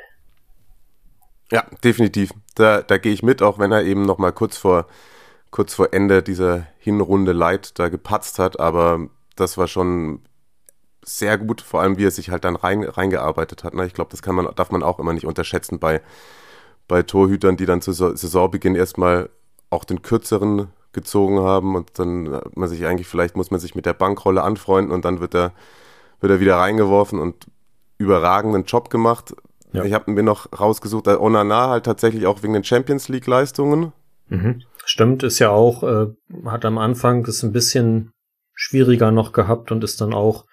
[1.52, 2.32] Ja, definitiv.
[2.56, 4.88] Da, da gehe ich mit, auch wenn er eben noch mal kurz vor
[5.56, 10.20] kurz vor Ende dieser Hinrunde Leid da gepatzt hat, aber das war schon
[11.02, 13.74] sehr gut, vor allem wie er sich halt dann rein, reingearbeitet hat.
[13.74, 13.86] Ne?
[13.86, 16.02] Ich glaube, das kann man, darf man auch immer nicht unterschätzen bei,
[16.90, 19.30] bei Torhütern, die dann zu Saisonbeginn erstmal
[19.70, 23.86] auch den kürzeren gezogen haben und dann man sich eigentlich, vielleicht muss man sich mit
[23.86, 25.54] der Bankrolle anfreunden und dann wird er,
[26.26, 27.46] wird er wieder reingeworfen und
[28.00, 29.36] überragenden Job gemacht.
[29.74, 29.84] Ja.
[29.84, 33.92] Ich habe mir noch rausgesucht, dass Onana halt tatsächlich auch wegen den Champions League Leistungen.
[34.30, 34.64] Mhm.
[34.86, 36.08] Stimmt, ist ja auch, äh,
[36.46, 38.12] hat am Anfang das ein bisschen
[38.56, 40.46] schwieriger noch gehabt und ist dann auch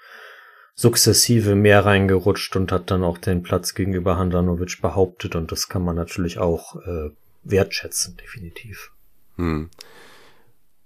[0.75, 5.83] sukzessive mehr reingerutscht und hat dann auch den Platz gegenüber Handanovic behauptet und das kann
[5.83, 7.11] man natürlich auch äh,
[7.45, 8.91] wertschätzen, definitiv.
[9.37, 9.71] Hm.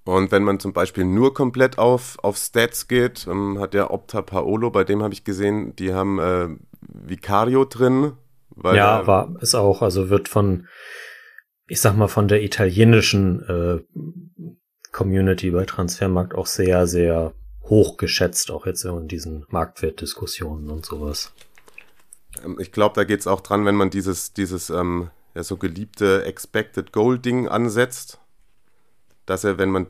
[0.06, 4.22] Und wenn man zum Beispiel nur komplett auf, auf Stats geht, ähm, hat der Opta
[4.22, 6.48] Paolo, bei dem habe ich gesehen, die haben äh,
[6.80, 8.12] Vicario drin.
[8.62, 9.82] ja, er, war es auch.
[9.82, 10.68] Also wird von,
[11.66, 14.54] ich sag mal, von der italienischen äh,
[14.92, 21.32] Community bei Transfermarkt auch sehr, sehr hoch geschätzt, auch jetzt in diesen Marktwertdiskussionen und sowas.
[22.44, 25.56] Ähm, ich glaube, da geht es auch dran, wenn man dieses, dieses ähm, ja, so
[25.56, 28.20] geliebte Expected Goal Ding ansetzt
[29.26, 29.86] dass er, wenn man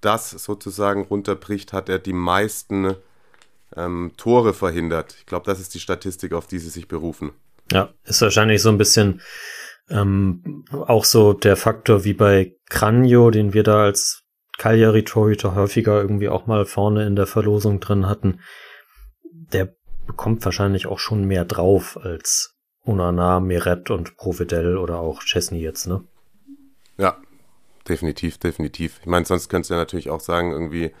[0.00, 2.96] das sozusagen runterbricht, hat er die meisten
[3.74, 5.16] ähm, Tore verhindert.
[5.18, 7.32] Ich glaube, das ist die Statistik, auf die sie sich berufen.
[7.72, 9.20] Ja, ist wahrscheinlich so ein bisschen
[9.88, 14.22] ähm, auch so der Faktor wie bei Cranio, den wir da als
[14.58, 18.40] Cagliari-Torhüter häufiger irgendwie auch mal vorne in der Verlosung drin hatten.
[19.52, 19.74] Der
[20.06, 25.86] bekommt wahrscheinlich auch schon mehr drauf als Unana, Meret und Providel oder auch Chesney jetzt,
[25.86, 26.04] ne?
[26.96, 27.18] Ja,
[27.88, 28.98] Definitiv, definitiv.
[29.00, 30.92] Ich meine, sonst könntest du ja natürlich auch sagen, irgendwie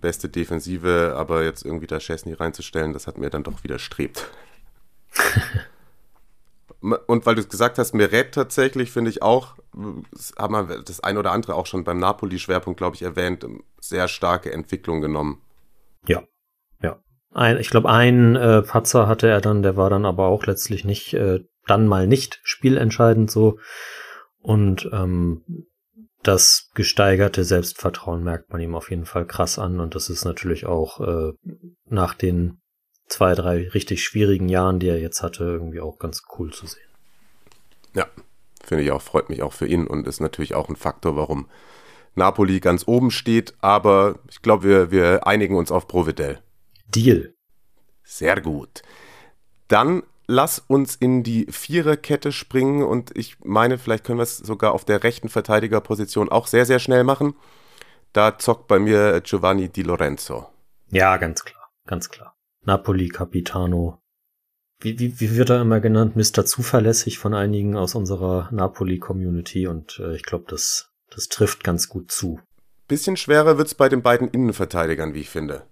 [0.00, 4.28] beste Defensive, aber jetzt irgendwie da Chesney reinzustellen, das hat mir dann doch widerstrebt.
[7.06, 9.56] Und weil du es gesagt hast, Meret tatsächlich, finde ich auch,
[10.38, 13.46] haben wir das ein oder andere auch schon beim Napoli-Schwerpunkt, glaube ich, erwähnt,
[13.80, 15.40] sehr starke Entwicklung genommen.
[16.06, 16.22] Ja,
[16.82, 16.98] ja.
[17.32, 20.84] Ein, ich glaube, ein äh, Patzer hatte er dann, der war dann aber auch letztlich
[20.84, 23.58] nicht, äh, dann mal nicht spielentscheidend so.
[24.40, 25.42] Und ähm,
[26.24, 29.80] das gesteigerte Selbstvertrauen merkt man ihm auf jeden Fall krass an.
[29.80, 31.32] Und das ist natürlich auch äh,
[31.86, 32.60] nach den
[33.06, 36.82] zwei, drei richtig schwierigen Jahren, die er jetzt hatte, irgendwie auch ganz cool zu sehen.
[37.94, 38.06] Ja,
[38.64, 41.48] finde ich auch, freut mich auch für ihn und ist natürlich auch ein Faktor, warum
[42.14, 43.54] Napoli ganz oben steht.
[43.60, 46.40] Aber ich glaube, wir, wir einigen uns auf Providel.
[46.88, 47.34] Deal.
[48.02, 48.82] Sehr gut.
[49.68, 54.72] Dann lass uns in die Viererkette springen und ich meine, vielleicht können wir es sogar
[54.72, 57.34] auf der rechten Verteidigerposition auch sehr, sehr schnell machen.
[58.12, 60.48] Da zockt bei mir Giovanni Di Lorenzo.
[60.90, 62.36] Ja, ganz klar, ganz klar.
[62.64, 64.00] Napoli Capitano.
[64.80, 66.16] Wie, wie, wie wird er immer genannt?
[66.16, 66.44] Mr.
[66.44, 72.10] Zuverlässig von einigen aus unserer Napoli-Community und äh, ich glaube, das, das trifft ganz gut
[72.10, 72.40] zu.
[72.86, 75.62] Bisschen schwerer wird's bei den beiden Innenverteidigern, wie ich finde.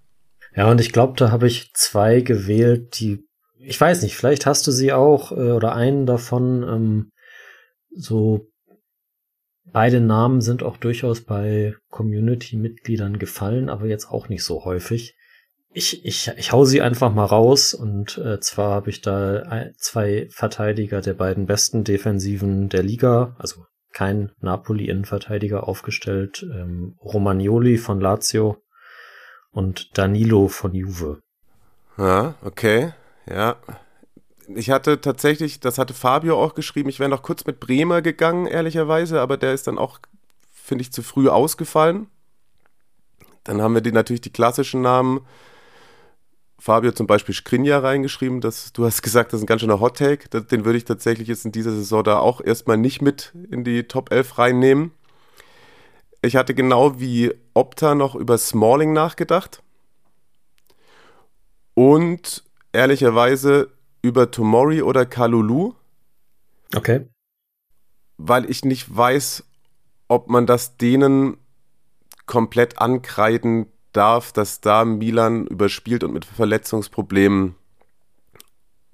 [0.55, 3.27] Ja, und ich glaube, da habe ich zwei gewählt, die,
[3.65, 7.13] ich weiß nicht, vielleicht hast du sie auch äh, oder einen davon, ähm,
[7.95, 8.47] so
[9.65, 15.15] beide Namen sind auch durchaus bei Community-Mitgliedern gefallen, aber jetzt auch nicht so häufig.
[15.75, 20.29] Ich, ich, ich hau sie einfach mal raus und äh, zwar habe ich da zwei
[20.31, 28.59] Verteidiger der beiden besten Defensiven der Liga, also kein Napoli-Innenverteidiger aufgestellt, ähm, Romagnoli von Lazio
[29.51, 31.21] und Danilo von Juve.
[31.97, 32.93] Ja, okay,
[33.29, 33.57] ja.
[34.55, 38.47] Ich hatte tatsächlich, das hatte Fabio auch geschrieben, ich wäre noch kurz mit Bremer gegangen,
[38.47, 40.01] ehrlicherweise, aber der ist dann auch,
[40.51, 42.09] finde ich, zu früh ausgefallen.
[43.45, 45.21] Dann haben wir die, natürlich die klassischen Namen
[46.63, 49.97] Fabio zum Beispiel Skrinja reingeschrieben, dass du hast gesagt, das ist ein ganz schöner Hot
[49.97, 50.29] Take.
[50.29, 53.83] Den würde ich tatsächlich jetzt in dieser Saison da auch erstmal nicht mit in die
[53.83, 54.93] Top 11 reinnehmen.
[56.23, 59.61] Ich hatte genau wie Opta noch über Smalling nachgedacht.
[61.75, 63.71] Und ehrlicherweise
[64.03, 65.75] über Tomori oder Kalulu.
[66.75, 67.07] Okay.
[68.19, 69.45] Weil ich nicht weiß,
[70.09, 71.37] ob man das denen
[72.27, 77.55] komplett ankreiden darf, dass da Milan überspielt und mit Verletzungsproblemen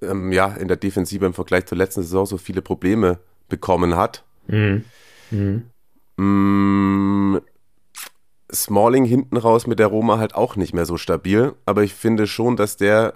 [0.02, 4.24] ähm, ja in der Defensive im Vergleich zur letzten Saison so viele Probleme bekommen hat.
[4.46, 4.84] Mhm.
[5.30, 5.70] Mhm.
[6.16, 7.38] Mm,
[8.52, 12.26] Smalling hinten raus mit der Roma halt auch nicht mehr so stabil, aber ich finde
[12.26, 13.14] schon, dass der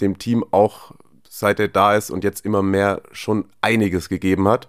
[0.00, 0.92] dem Team auch
[1.28, 4.68] seit er da ist und jetzt immer mehr schon einiges gegeben hat.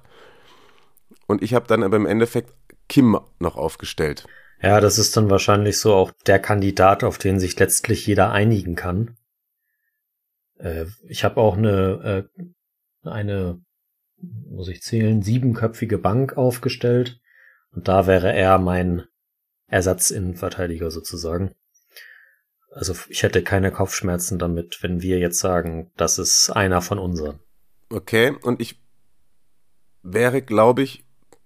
[1.27, 2.53] Und ich habe dann aber im Endeffekt
[2.87, 4.27] Kim noch aufgestellt.
[4.61, 8.75] Ja, das ist dann wahrscheinlich so auch der Kandidat, auf den sich letztlich jeder einigen
[8.75, 9.17] kann.
[10.59, 13.59] Äh, ich habe auch eine, äh, eine,
[14.19, 17.19] muss ich zählen, siebenköpfige Bank aufgestellt.
[17.71, 19.03] Und da wäre er mein
[19.67, 21.55] Ersatzinnenverteidiger sozusagen.
[22.73, 27.39] Also ich hätte keine Kopfschmerzen damit, wenn wir jetzt sagen, das ist einer von unseren.
[27.89, 28.79] Okay, und ich
[30.03, 31.03] wäre, glaube ich,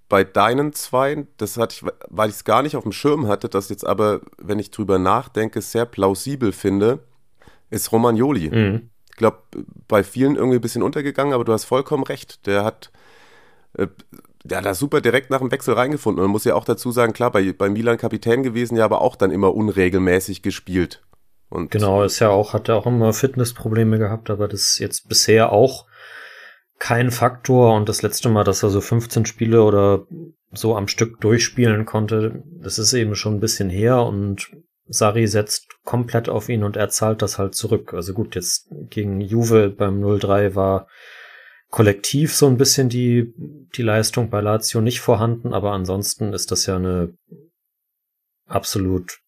[0.07, 3.49] bei deinen zwei, das hatte ich, weil ich es gar nicht auf dem Schirm hatte,
[3.49, 6.99] das jetzt aber, wenn ich drüber nachdenke, sehr plausibel finde,
[7.71, 8.49] ist Romagnoli.
[8.49, 8.89] Mhm.
[9.09, 9.39] Ich glaube,
[9.88, 12.45] bei vielen irgendwie ein bisschen untergegangen, aber du hast vollkommen recht.
[12.45, 12.91] Der hat,
[13.73, 13.88] äh,
[14.43, 16.19] der hat da super direkt nach dem Wechsel reingefunden.
[16.19, 19.01] Und man muss ja auch dazu sagen, klar, bei, bei Milan Kapitän gewesen, ja, aber
[19.01, 21.01] auch dann immer unregelmäßig gespielt.
[21.49, 25.08] Und genau, ist ja auch, hat er auch immer Fitnessprobleme gehabt, aber das ist jetzt
[25.08, 25.86] bisher auch
[26.79, 27.75] kein Faktor.
[27.75, 30.05] Und das letzte Mal, dass er so 15 Spiele oder
[30.51, 34.01] so am Stück durchspielen konnte, das ist eben schon ein bisschen her.
[34.03, 34.51] Und
[34.88, 37.93] Sari setzt komplett auf ihn und er zahlt das halt zurück.
[37.93, 40.88] Also gut, jetzt gegen Juve beim 0-3 war
[41.69, 43.34] kollektiv so ein bisschen die,
[43.75, 47.13] die Leistung bei Lazio nicht vorhanden, aber ansonsten ist das ja eine
[48.47, 49.19] absolut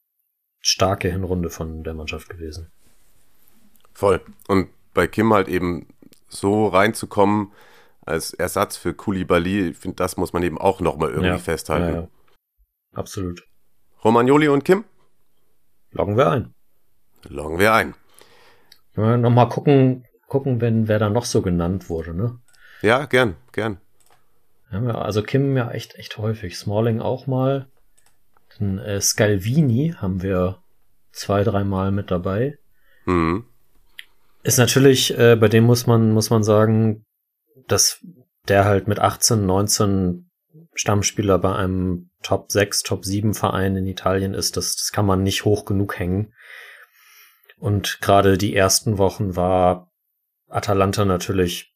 [0.67, 2.71] starke Hinrunde von der Mannschaft gewesen.
[3.93, 4.21] Voll.
[4.47, 5.87] Und bei Kim halt eben
[6.27, 7.53] so reinzukommen
[8.05, 11.93] als Ersatz für Koulibaly, ich finde, das muss man eben auch nochmal irgendwie ja, festhalten.
[11.93, 12.07] Ja, ja.
[12.93, 13.47] Absolut.
[14.03, 14.85] Romagnoli und Kim?
[15.91, 16.53] Loggen wir ein.
[17.27, 17.95] Loggen wir ein.
[18.95, 22.39] Ja, nochmal gucken, gucken, wenn wer da noch so genannt wurde, ne?
[22.81, 23.79] Ja, gern, gern.
[24.71, 26.57] Ja, also Kim ja echt, echt häufig.
[26.57, 27.67] Smalling auch mal.
[28.59, 30.61] Dann äh, Scalvini haben wir
[31.11, 32.57] zwei, dreimal mit dabei.
[33.05, 33.45] Mhm.
[34.43, 37.05] Ist natürlich, äh, bei dem muss man, muss man sagen,
[37.67, 37.99] dass
[38.47, 40.29] der halt mit 18, 19
[40.73, 45.23] Stammspieler bei einem Top 6, Top 7 Verein in Italien ist, das, das kann man
[45.23, 46.33] nicht hoch genug hängen.
[47.57, 49.91] Und gerade die ersten Wochen war
[50.47, 51.73] Atalanta natürlich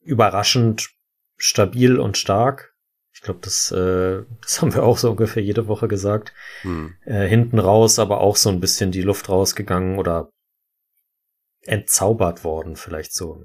[0.00, 0.88] überraschend
[1.36, 2.69] stabil und stark.
[3.20, 6.32] Ich glaube, das, äh, das haben wir auch so ungefähr jede Woche gesagt.
[6.62, 6.94] Hm.
[7.04, 10.30] Äh, hinten raus, aber auch so ein bisschen die Luft rausgegangen oder
[11.66, 13.44] entzaubert worden, vielleicht so.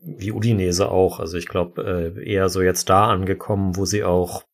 [0.00, 1.20] Wie Udinese auch.
[1.20, 4.44] Also ich glaube, äh, eher so jetzt da angekommen, wo sie auch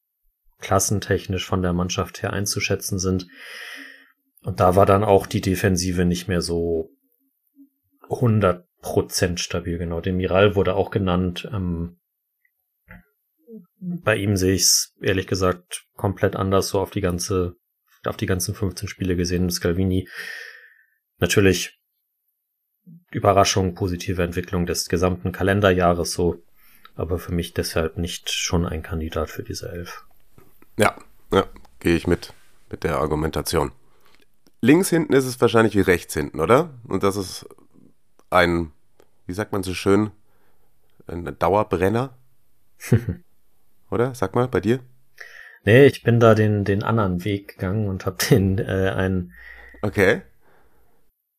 [0.58, 3.28] klassentechnisch von der Mannschaft her einzuschätzen sind.
[4.42, 6.90] Und da war dann auch die Defensive nicht mehr so
[8.08, 10.00] 100% stabil, genau.
[10.00, 11.48] Den Miral wurde auch genannt.
[11.52, 11.98] Ähm,
[13.78, 17.56] bei ihm sehe ich es ehrlich gesagt komplett anders, so auf die ganze,
[18.04, 19.50] auf die ganzen 15 Spiele gesehen.
[19.50, 20.08] Scalvini
[21.18, 21.78] natürlich
[23.10, 26.42] Überraschung, positive Entwicklung des gesamten Kalenderjahres so,
[26.94, 30.04] aber für mich deshalb nicht schon ein Kandidat für diese Elf.
[30.78, 30.96] Ja,
[31.32, 31.46] ja,
[31.80, 32.32] gehe ich mit,
[32.70, 33.72] mit der Argumentation
[34.60, 36.70] links hinten ist es wahrscheinlich wie rechts hinten, oder?
[36.84, 37.46] Und das ist
[38.30, 38.72] ein,
[39.26, 40.10] wie sagt man so schön,
[41.06, 42.16] ein Dauerbrenner.
[43.90, 44.14] oder?
[44.14, 44.80] Sag mal, bei dir?
[45.64, 49.32] Nee, ich bin da den, den anderen Weg gegangen und hab den äh, einen.
[49.82, 50.22] Okay.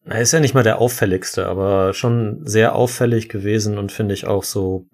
[0.06, 4.26] Er ist ja nicht mal der auffälligste, aber schon sehr auffällig gewesen und finde ich
[4.26, 4.86] auch so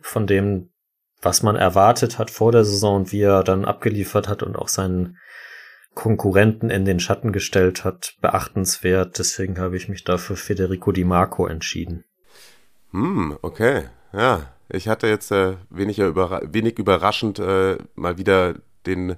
[0.00, 0.70] von dem,
[1.22, 4.68] was man erwartet hat vor der Saison und wie er dann abgeliefert hat und auch
[4.68, 5.16] seinen
[5.94, 9.18] Konkurrenten in den Schatten gestellt hat, beachtenswert.
[9.18, 12.04] Deswegen habe ich mich dafür Federico Di Marco entschieden.
[12.92, 13.84] Hm, okay.
[14.12, 18.54] Ja, ich hatte jetzt äh, wenig, überra wenig überraschend äh, mal wieder
[18.86, 19.16] den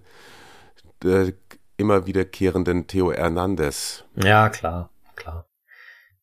[1.04, 1.32] äh,
[1.76, 4.04] immer wiederkehrenden Theo Hernandez.
[4.14, 5.46] Ja, klar, klar.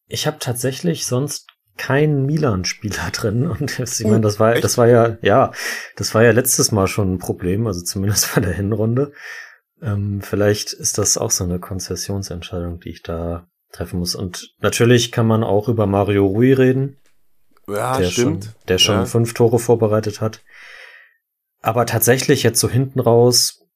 [0.07, 5.17] Ich habe tatsächlich sonst keinen Milan-Spieler drin und ich meine, das war, das war ja,
[5.21, 5.51] ja,
[5.95, 9.11] das war ja letztes Mal schon ein Problem, also zumindest bei der Hinrunde.
[9.81, 14.15] Ähm, vielleicht ist das auch so eine Konzessionsentscheidung, die ich da treffen muss.
[14.15, 16.97] Und natürlich kann man auch über Mario Rui reden.
[17.67, 18.45] Ja, der stimmt.
[18.45, 19.06] Schon, der schon ja.
[19.06, 20.43] fünf Tore vorbereitet hat.
[21.62, 23.67] Aber tatsächlich jetzt so hinten raus,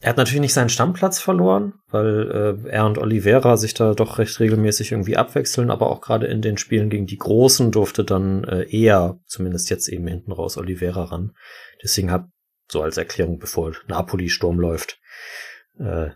[0.00, 4.18] er hat natürlich nicht seinen Stammplatz verloren, weil äh, er und Oliveira sich da doch
[4.18, 8.44] recht regelmäßig irgendwie abwechseln, aber auch gerade in den Spielen gegen die Großen durfte dann
[8.44, 11.34] äh, eher, zumindest jetzt eben hinten raus, Oliveira ran.
[11.82, 12.28] Deswegen hab
[12.70, 14.98] so als Erklärung, bevor Napoli Sturm läuft,
[15.78, 16.10] äh,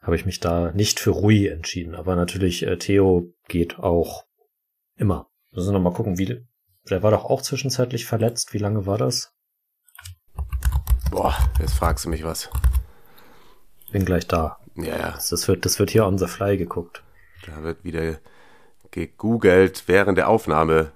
[0.00, 1.94] habe ich mich da nicht für Rui entschieden.
[1.94, 4.24] Aber natürlich, äh, Theo geht auch
[4.96, 5.31] immer.
[5.52, 6.46] Wir müssen noch mal gucken, wie.
[6.88, 8.54] Der war doch auch zwischenzeitlich verletzt.
[8.54, 9.34] Wie lange war das?
[11.10, 12.48] Boah, jetzt fragst du mich was.
[13.92, 14.58] Bin gleich da.
[14.76, 15.10] Ja, ja.
[15.12, 17.02] Das wird, das wird hier on the fly geguckt.
[17.46, 18.18] Da wird wieder
[18.90, 20.92] gegoogelt während der Aufnahme.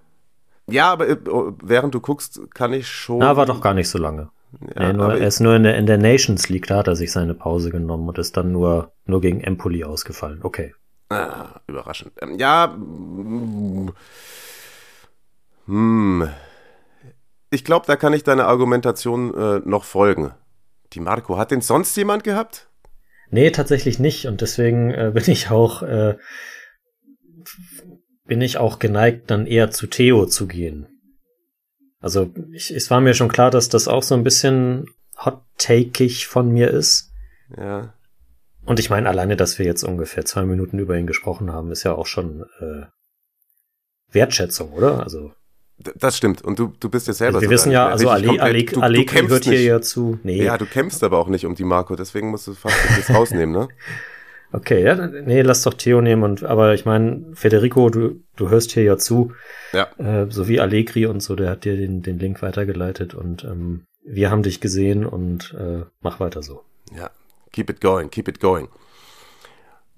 [0.67, 1.19] Ja, aber äh,
[1.63, 3.19] während du guckst, kann ich schon.
[3.19, 4.31] Na, war doch gar nicht so lange.
[4.75, 6.97] Ja, nee, nur, er ist nur in der, in der Nations League, da hat er
[6.97, 10.41] sich seine Pause genommen und ist dann nur, nur gegen Empoli ausgefallen.
[10.43, 10.73] Okay.
[11.09, 12.13] Ah, überraschend.
[12.21, 12.77] Ähm, ja.
[15.67, 16.31] Hm.
[17.51, 20.33] Ich glaube, da kann ich deiner Argumentation äh, noch folgen.
[20.93, 22.69] Die Marco, hat denn sonst jemand gehabt?
[23.31, 24.27] Nee, tatsächlich nicht.
[24.27, 26.17] Und deswegen äh, bin ich auch, äh,
[28.25, 30.89] bin ich auch geneigt, dann eher zu Theo zu gehen.
[32.01, 34.87] Also ich, es war mir schon klar, dass das auch so ein bisschen
[35.25, 37.13] hot-takeig von mir ist.
[37.57, 37.95] Ja.
[38.67, 41.85] Und ich meine, alleine, dass wir jetzt ungefähr zwei Minuten über ihn gesprochen haben, ist
[41.85, 42.87] ja auch schon äh,
[44.11, 45.03] Wertschätzung, oder?
[45.03, 45.33] Also
[45.79, 46.43] Das stimmt.
[46.43, 48.81] Und du, du bist ja selber wir so wissen ja, also komplett- Ale, du- du
[48.81, 50.19] Allegri kämpfst hört hier ja zu.
[50.23, 53.11] Nee, Ja, du kämpfst aber auch nicht um die Marco, deswegen musst du fast das
[53.15, 53.69] rausnehmen, ne?
[54.53, 56.23] okay, ja, nee, lass doch Theo nehmen.
[56.23, 59.33] Und aber ich meine, Federico, du, du hörst hier ja zu.
[59.73, 59.89] Ja.
[59.99, 63.85] Äh, so wie Allegri und so, der hat dir den, den Link weitergeleitet und ähm,
[64.05, 66.63] wir haben dich gesehen und äh, mach weiter so.
[66.97, 67.11] Ja,
[67.57, 68.69] keep it going, keep it going.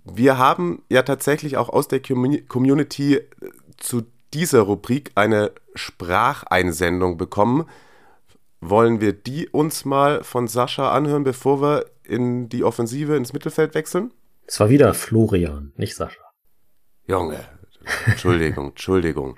[0.04, 3.24] Wir haben ja tatsächlich auch aus der Commu- Community äh,
[3.76, 7.68] zu dieser Rubrik eine Spracheinsendung bekommen.
[8.60, 13.74] Wollen wir die uns mal von Sascha anhören, bevor wir in die Offensive ins Mittelfeld
[13.74, 14.12] wechseln?
[14.46, 16.22] Es war wieder Florian, nicht Sascha.
[17.06, 17.40] Junge,
[18.06, 19.36] Entschuldigung, Entschuldigung.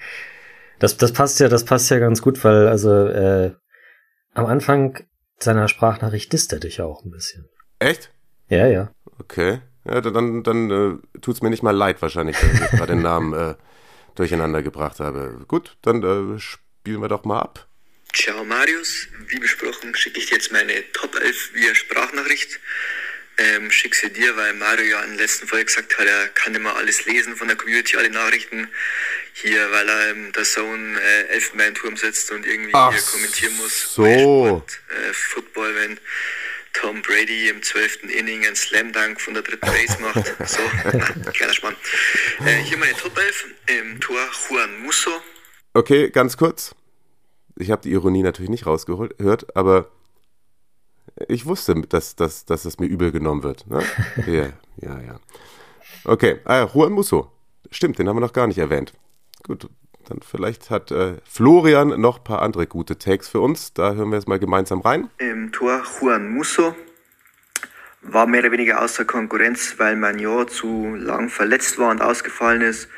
[0.79, 3.54] Das, das passt ja, das passt ja ganz gut, weil also äh,
[4.35, 4.98] am Anfang
[5.38, 7.48] seiner Sprachnachricht disst er dich ja auch ein bisschen.
[7.81, 8.10] Echt?
[8.48, 8.94] Ja, ja.
[9.18, 9.60] Okay.
[9.85, 13.02] Ja, dann dann äh, tut es mir nicht mal leid wahrscheinlich, dass ich gerade den
[13.02, 13.54] Namen äh,
[14.14, 15.44] durcheinander gebracht habe.
[15.48, 17.66] Gut, dann äh, spielen wir doch mal ab.
[18.12, 22.60] Ciao Marius, wie besprochen schicke ich dir jetzt meine Top 11 via Sprachnachricht.
[23.38, 26.54] Ähm, schick sie dir, weil Mario ja in der letzten Folge gesagt hat, er kann
[26.54, 28.68] immer alles lesen von der Community, alle Nachrichten.
[29.33, 33.94] Hier, weil er im der Zone äh, Elfenbeinturm sitzt und irgendwie Ach hier kommentieren muss.
[33.94, 34.02] so.
[34.02, 36.00] bei Sport, äh, Football, wenn
[36.73, 38.04] Tom Brady im 12.
[38.04, 40.48] Inning einen Slam Dunk von der dritten Base macht.
[40.48, 40.60] So,
[40.92, 41.77] na, kleiner Spann.
[42.44, 43.46] Äh, hier meine Top 11.
[43.81, 45.10] Im Tor Juan Musso.
[45.75, 46.75] Okay, ganz kurz.
[47.56, 49.90] ich habe die Ironie natürlich nicht rausgehört, aber
[51.29, 53.66] ich wusste, dass, dass, dass es mir übel genommen wird.
[53.66, 53.85] Ne?
[54.27, 55.21] ja, ja, ja.
[56.04, 57.31] Okay, ah, Juan Musso.
[57.71, 58.92] Stimmt, den haben wir noch gar nicht erwähnt.
[59.44, 59.68] Gut,
[60.09, 63.73] dann vielleicht hat äh, Florian noch ein paar andere gute Takes für uns.
[63.73, 65.11] Da hören wir jetzt mal gemeinsam rein.
[65.19, 66.75] Im Tor Juan Musso
[68.03, 72.88] war mehr oder weniger außer Konkurrenz, weil Magnon zu lang verletzt war und ausgefallen ist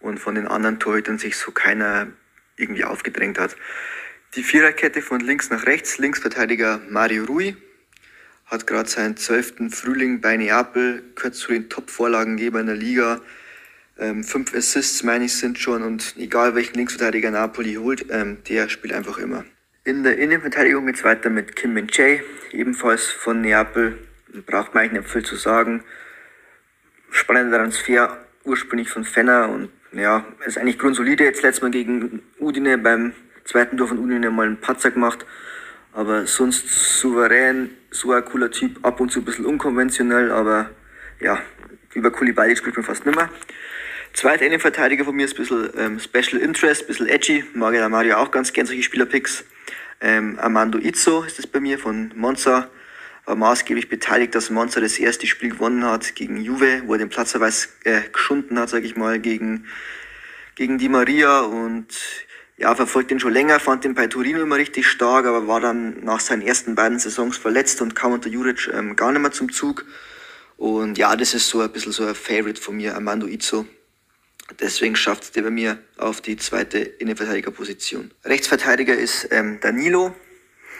[0.00, 2.08] und von den anderen Torhütern sich so keiner
[2.56, 3.56] irgendwie aufgedrängt hat.
[4.36, 7.56] Die Viererkette von links nach rechts, Linksverteidiger Mario Rui,
[8.46, 13.20] hat gerade seinen zwölften Frühling bei Neapel, gehört zu den Top-Vorlagengeber in der Liga.
[13.98, 18.68] Ähm, fünf Assists, meine ich, sind schon und egal welchen Linksverteidiger Napoli holt, ähm, der
[18.68, 19.44] spielt einfach immer.
[19.84, 22.22] In der Innenverteidigung geht es weiter mit Kim Min Jae,
[22.52, 23.98] ebenfalls von Neapel.
[24.46, 25.84] Braucht man eigentlich nicht viel zu sagen.
[27.10, 31.22] Spannender Transfer, ursprünglich von Fenner und ja, ist eigentlich grundsolide.
[31.22, 33.12] Jetzt letztes Mal gegen Udine beim
[33.44, 35.24] zweiten Tor von Udine mal einen Patzer gemacht.
[35.92, 36.68] Aber sonst
[36.98, 40.70] souverän, so ein cooler Typ, ab und zu ein bisschen unkonventionell, aber
[41.20, 41.38] ja,
[41.92, 43.30] über Kulibali spricht man fast nimmer.
[44.14, 47.44] Zweiter Innenverteidiger von mir ist ein bisschen ähm, Special Interest, ein bisschen edgy.
[47.52, 49.44] Mag ja Mario auch ganz gern solche Spielerpicks.
[50.00, 52.70] Ähm, Armando Izzo ist das bei mir von Monza.
[53.24, 57.08] War maßgeblich beteiligt, dass Monza das erste Spiel gewonnen hat gegen Juve, wo er den
[57.08, 59.66] Platzerweis äh, geschunden hat, sage ich mal, gegen,
[60.54, 61.88] gegen Di Maria und
[62.56, 66.04] ja, verfolgt ihn schon länger, fand ihn bei Torino immer richtig stark, aber war dann
[66.04, 69.50] nach seinen ersten beiden Saisons verletzt und kam unter Juric ähm, gar nicht mehr zum
[69.50, 69.84] Zug.
[70.56, 73.66] Und ja, das ist so ein bisschen so ein Favorite von mir, Armando Izzo.
[74.60, 78.10] Deswegen schafft es der bei mir auf die zweite Innenverteidigerposition.
[78.24, 80.14] Rechtsverteidiger ist ähm, Danilo,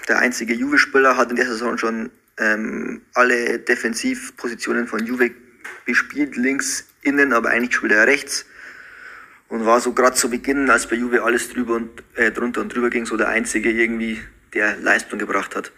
[0.09, 5.31] der einzige Juve-Spieler, hat in der Saison schon ähm, alle Defensivpositionen von Juve
[5.87, 8.47] bespielt, links, innen, aber eigentlich spielt er rechts
[9.49, 12.75] und war so gerade zu Beginn, als bei Juve alles drüber und äh, drunter und
[12.75, 14.21] drüber ging, so der einzige irgendwie,
[14.53, 15.73] der Leistung gebracht hat.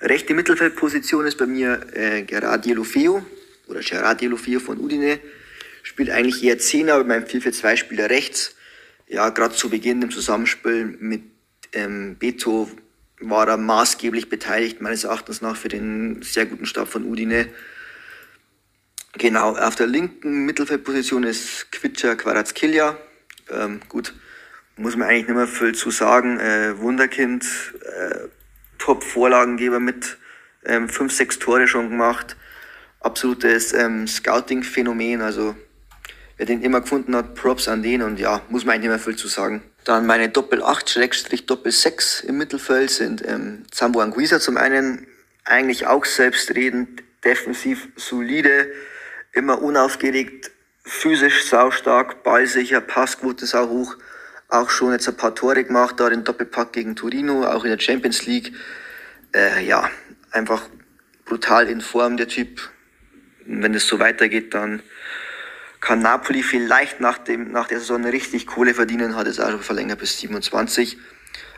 [0.00, 3.24] Rechte Mittelfeldposition ist bei mir äh, Gerard Dielofeo
[3.66, 5.20] oder Gerard Dielofeo von Udine.
[5.86, 8.56] Spielt eigentlich eher Zehner, beim 4-4-2 spielt er rechts.
[9.06, 11.22] Ja, gerade zu Beginn im Zusammenspiel mit
[11.72, 12.68] ähm, Beto
[13.20, 17.46] war er maßgeblich beteiligt, meines Erachtens nach, für den sehr guten Stab von Udine.
[19.12, 22.98] Genau, auf der linken Mittelfeldposition ist Quitscher Quarazkilja.
[23.48, 24.12] Ähm, gut,
[24.76, 26.40] muss man eigentlich nicht mehr viel zu sagen.
[26.40, 27.44] Äh, Wunderkind,
[27.84, 28.26] äh,
[28.78, 30.18] Top-Vorlagengeber mit
[30.64, 32.36] ähm, fünf, sechs Tore schon gemacht.
[32.98, 35.22] Absolutes ähm, Scouting-Phänomen.
[35.22, 35.54] Also
[36.36, 39.16] wer den immer gefunden hat, Props an den und ja, muss man eigentlich mehr viel
[39.16, 39.62] zu sagen.
[39.84, 45.06] Dann meine Doppel 8, Schrägstrich Doppel 6 im Mittelfeld sind ähm, Zambo Anguisa zum einen,
[45.44, 48.70] eigentlich auch selbstredend, defensiv solide,
[49.32, 50.50] immer unaufgeregt,
[50.82, 53.96] physisch saustark, ballsicher, Passquote sau hoch.
[54.48, 57.80] Auch schon jetzt ein paar Tore gemacht, da den Doppelpack gegen Torino, auch in der
[57.80, 58.52] Champions League.
[59.34, 59.90] Äh, ja,
[60.30, 60.62] einfach
[61.24, 62.70] brutal in Form, der Typ.
[63.44, 64.82] wenn es so weitergeht, dann
[65.80, 69.62] kann Napoli vielleicht nach, dem, nach der Saison richtig Kohle verdienen, hat es auch schon
[69.62, 70.98] verlängert bis 27.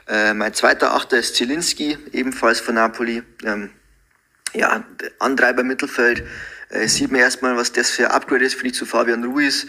[0.08, 3.22] Äh, mein zweiter Achter ist Zielinski, ebenfalls von Napoli.
[3.44, 3.70] Ähm,
[4.54, 4.84] ja,
[5.18, 6.24] Antreiber Mittelfeld
[6.70, 9.66] äh, sieht man erstmal, was das für ein Upgrade ist, finde ich, zu Fabian Ruiz.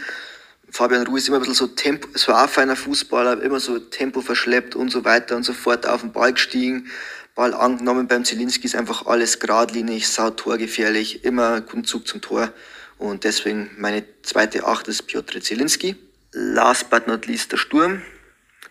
[0.72, 4.76] Fabian Ruiz immer ein bisschen so Tempo, so ein feiner Fußballer, immer so Tempo verschleppt
[4.76, 6.90] und so weiter und so fort auf den Ball gestiegen.
[7.36, 12.54] Ball angenommen beim Zielinski ist einfach alles geradlinig, sau torgefährlich, immer guten Zug zum Tor.
[13.00, 15.96] Und deswegen meine zweite Acht ist Piotr Zielinski.
[16.34, 18.04] Last but not least der Sturm.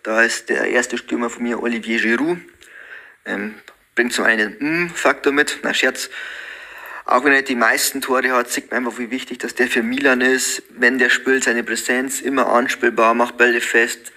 [0.03, 2.37] Da ist der erste Stürmer von mir Olivier Giroud.
[3.25, 3.55] Ähm,
[3.95, 6.09] bringt zum einen den faktor mit, na Scherz.
[7.05, 9.81] Auch wenn er die meisten Tore hat, sieht man einfach, wie wichtig, dass der für
[9.81, 10.61] Milan ist.
[10.69, 14.13] Wenn der spielt, seine Präsenz immer anspielbar, macht Bälle fest,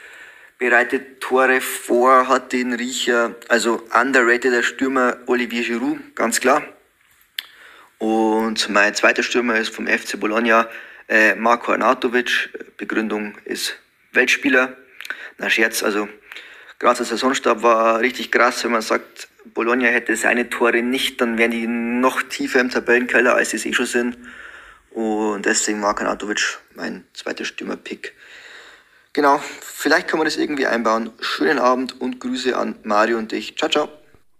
[0.58, 3.34] bereitet Tore vor, hat den Riecher.
[3.48, 6.62] Also underrated der Stürmer Olivier Giroud, ganz klar.
[8.02, 10.68] Und mein zweiter Stürmer ist vom FC Bologna,
[11.08, 12.50] äh, Marco Arnautovic.
[12.76, 13.76] Begründung ist
[14.10, 14.76] Weltspieler.
[15.38, 16.08] Na Scherz, also
[16.80, 21.38] gerade der Saisonstab war richtig krass, wenn man sagt, Bologna hätte seine Tore nicht, dann
[21.38, 24.18] wären die noch tiefer im Tabellenkeller, als sie es eh schon sind.
[24.90, 28.14] Und deswegen Marko Anatovic mein zweiter Stürmer-Pick.
[29.12, 31.12] Genau, vielleicht kann man das irgendwie einbauen.
[31.20, 33.56] Schönen Abend und Grüße an Mario und dich.
[33.56, 33.88] Ciao, ciao.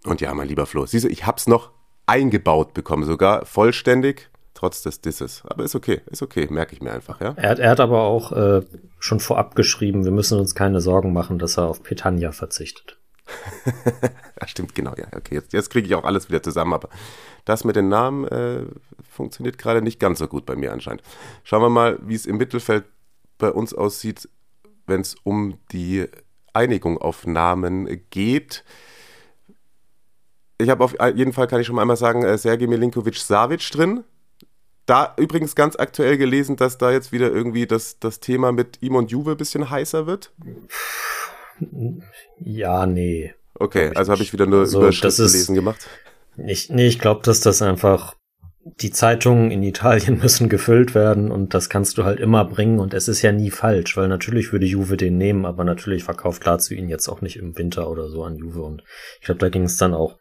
[0.03, 1.71] Und ja, mein lieber Flo, siehst du, ich hab's noch
[2.07, 5.43] eingebaut bekommen, sogar vollständig, trotz des Disses.
[5.47, 7.35] Aber ist okay, ist okay, merke ich mir einfach, ja.
[7.37, 8.63] Er, er hat aber auch äh,
[8.99, 12.99] schon vorab geschrieben, wir müssen uns keine Sorgen machen, dass er auf Petania verzichtet.
[14.41, 15.07] ja, stimmt, genau, ja.
[15.17, 16.89] Okay, jetzt, jetzt kriege ich auch alles wieder zusammen, aber
[17.45, 18.67] das mit den Namen äh,
[19.09, 21.03] funktioniert gerade nicht ganz so gut bei mir anscheinend.
[21.45, 22.85] Schauen wir mal, wie es im Mittelfeld
[23.39, 24.29] bei uns aussieht,
[24.87, 26.07] wenn es um die
[26.53, 28.65] Einigung auf Namen geht.
[30.63, 34.05] Ich habe auf jeden Fall, kann ich schon mal einmal sagen, äh, Sergej Milinkovic-Savic drin.
[34.87, 38.97] Da übrigens ganz aktuell gelesen, dass da jetzt wieder irgendwie das, das Thema mit ihm
[38.97, 40.33] und Juve ein bisschen heißer wird.
[42.41, 43.35] Ja, nee.
[43.55, 45.87] Okay, also habe ich wieder nur also, Überschrift gelesen gemacht.
[46.37, 48.17] Ich, nee, ich glaube, dass das einfach
[48.65, 52.95] die Zeitungen in Italien müssen gefüllt werden und das kannst du halt immer bringen und
[52.95, 56.77] es ist ja nie falsch, weil natürlich würde Juve den nehmen, aber natürlich verkauft Lazio
[56.77, 58.83] ihn jetzt auch nicht im Winter oder so an Juve und
[59.21, 60.19] ich glaube, da ging es dann auch,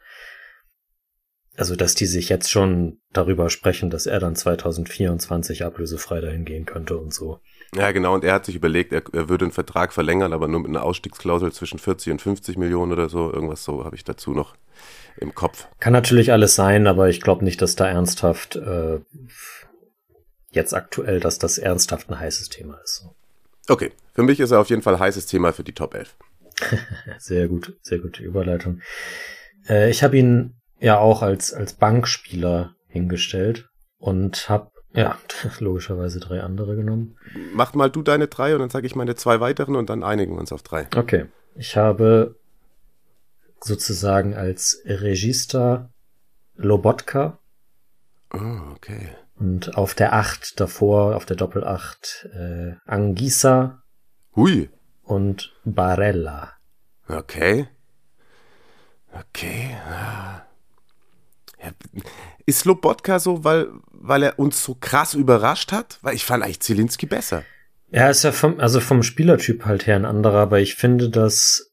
[1.61, 6.65] also dass die sich jetzt schon darüber sprechen, dass er dann 2024 ablösefrei dahin gehen
[6.65, 7.39] könnte und so.
[7.75, 10.61] Ja, genau, und er hat sich überlegt, er, er würde einen Vertrag verlängern, aber nur
[10.61, 14.31] mit einer Ausstiegsklausel zwischen 40 und 50 Millionen oder so, irgendwas so habe ich dazu
[14.31, 14.55] noch
[15.17, 15.67] im Kopf.
[15.79, 18.97] Kann natürlich alles sein, aber ich glaube nicht, dass da ernsthaft äh,
[20.49, 23.05] jetzt aktuell, dass das ernsthaft ein heißes Thema ist.
[23.69, 26.15] Okay, für mich ist er auf jeden Fall ein heißes Thema für die Top 11.
[27.19, 28.81] sehr gut, sehr gute Überleitung.
[29.69, 35.17] Äh, ich habe ihn ja auch als, als Bankspieler hingestellt und habe ja,
[35.59, 37.17] logischerweise drei andere genommen.
[37.53, 40.33] Mach mal du deine drei und dann sage ich meine zwei weiteren und dann einigen
[40.33, 40.87] wir uns auf drei.
[40.95, 41.27] Okay.
[41.55, 42.35] Ich habe
[43.63, 45.91] sozusagen als Register
[46.55, 47.39] Lobotka.
[48.33, 49.09] Oh, okay.
[49.35, 53.83] Und auf der Acht davor, auf der Doppelacht, äh, Angisa.
[54.35, 54.69] Hui.
[55.03, 56.53] Und Barella.
[57.07, 57.67] Okay.
[59.13, 59.75] Okay.
[59.89, 60.45] Ja,
[62.45, 65.99] ist Lobotka so, weil, weil er uns so krass überrascht hat?
[66.01, 67.43] Weil ich fand eigentlich Zielinski besser.
[67.91, 71.71] Er ist ja vom, also vom Spielertyp halt her ein anderer, aber ich finde, dass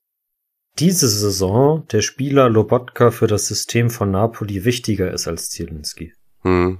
[0.78, 6.12] diese Saison der Spieler Lobotka für das System von Napoli wichtiger ist als Zielinski.
[6.42, 6.78] Hm.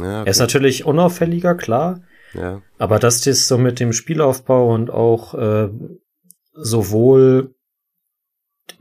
[0.00, 0.22] Ja.
[0.22, 2.02] Er ist natürlich unauffälliger, klar.
[2.34, 2.62] Ja.
[2.78, 5.68] Aber dass das so mit dem Spielaufbau und auch äh,
[6.54, 7.54] sowohl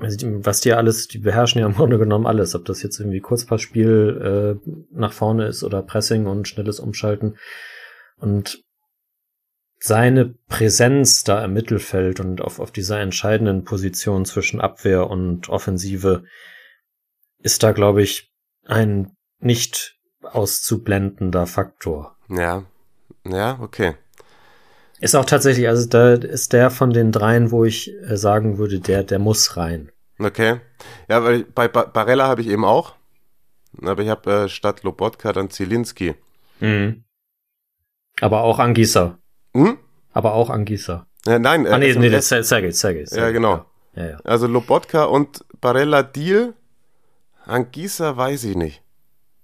[0.07, 4.59] was die alles, die beherrschen ja im Grunde genommen alles, ob das jetzt irgendwie Kurzpassspiel
[4.63, 7.37] äh, nach vorne ist oder Pressing und schnelles Umschalten.
[8.17, 8.63] Und
[9.79, 16.23] seine Präsenz da im Mittelfeld und auf, auf dieser entscheidenden Position zwischen Abwehr und Offensive
[17.39, 18.31] ist da, glaube ich,
[18.65, 22.17] ein nicht auszublendender Faktor.
[22.29, 22.63] Ja,
[23.25, 23.95] ja, okay.
[24.99, 28.79] Ist auch tatsächlich, also da ist der von den dreien, wo ich äh, sagen würde,
[28.79, 29.91] der, der muss rein.
[30.19, 30.61] Okay.
[31.09, 32.95] Ja, weil bei ba Barella habe ich eben auch.
[33.81, 36.15] Aber ich habe äh, statt Lobotka dann Zielinski.
[36.59, 37.03] Mhm.
[38.21, 39.17] Aber auch Angisa.
[39.53, 39.77] Hm?
[40.13, 41.07] Aber auch Angisa.
[41.25, 43.05] Ja, nein, äh, ah, nee, nee, das ist Sergej, Sergej.
[43.11, 43.65] Ja, genau.
[43.95, 44.17] Ja, ja.
[44.23, 46.53] Also Lobotka und Barella Deal.
[47.45, 48.81] Angisa weiß ich nicht.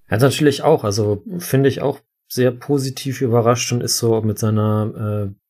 [0.10, 0.84] Ja, natürlich auch.
[0.84, 5.41] Also finde ich auch sehr positiv überrascht und ist so mit seiner äh,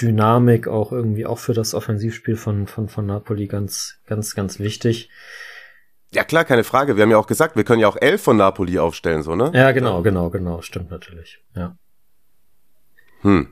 [0.00, 5.10] Dynamik auch irgendwie auch für das Offensivspiel von, von, von Napoli ganz, ganz, ganz wichtig.
[6.12, 6.96] Ja, klar, keine Frage.
[6.96, 9.50] Wir haben ja auch gesagt, wir können ja auch elf von Napoli aufstellen, so, ne?
[9.54, 10.62] Ja, genau, genau, genau.
[10.62, 11.40] Stimmt natürlich.
[11.54, 11.76] Ja.
[13.20, 13.48] Hm.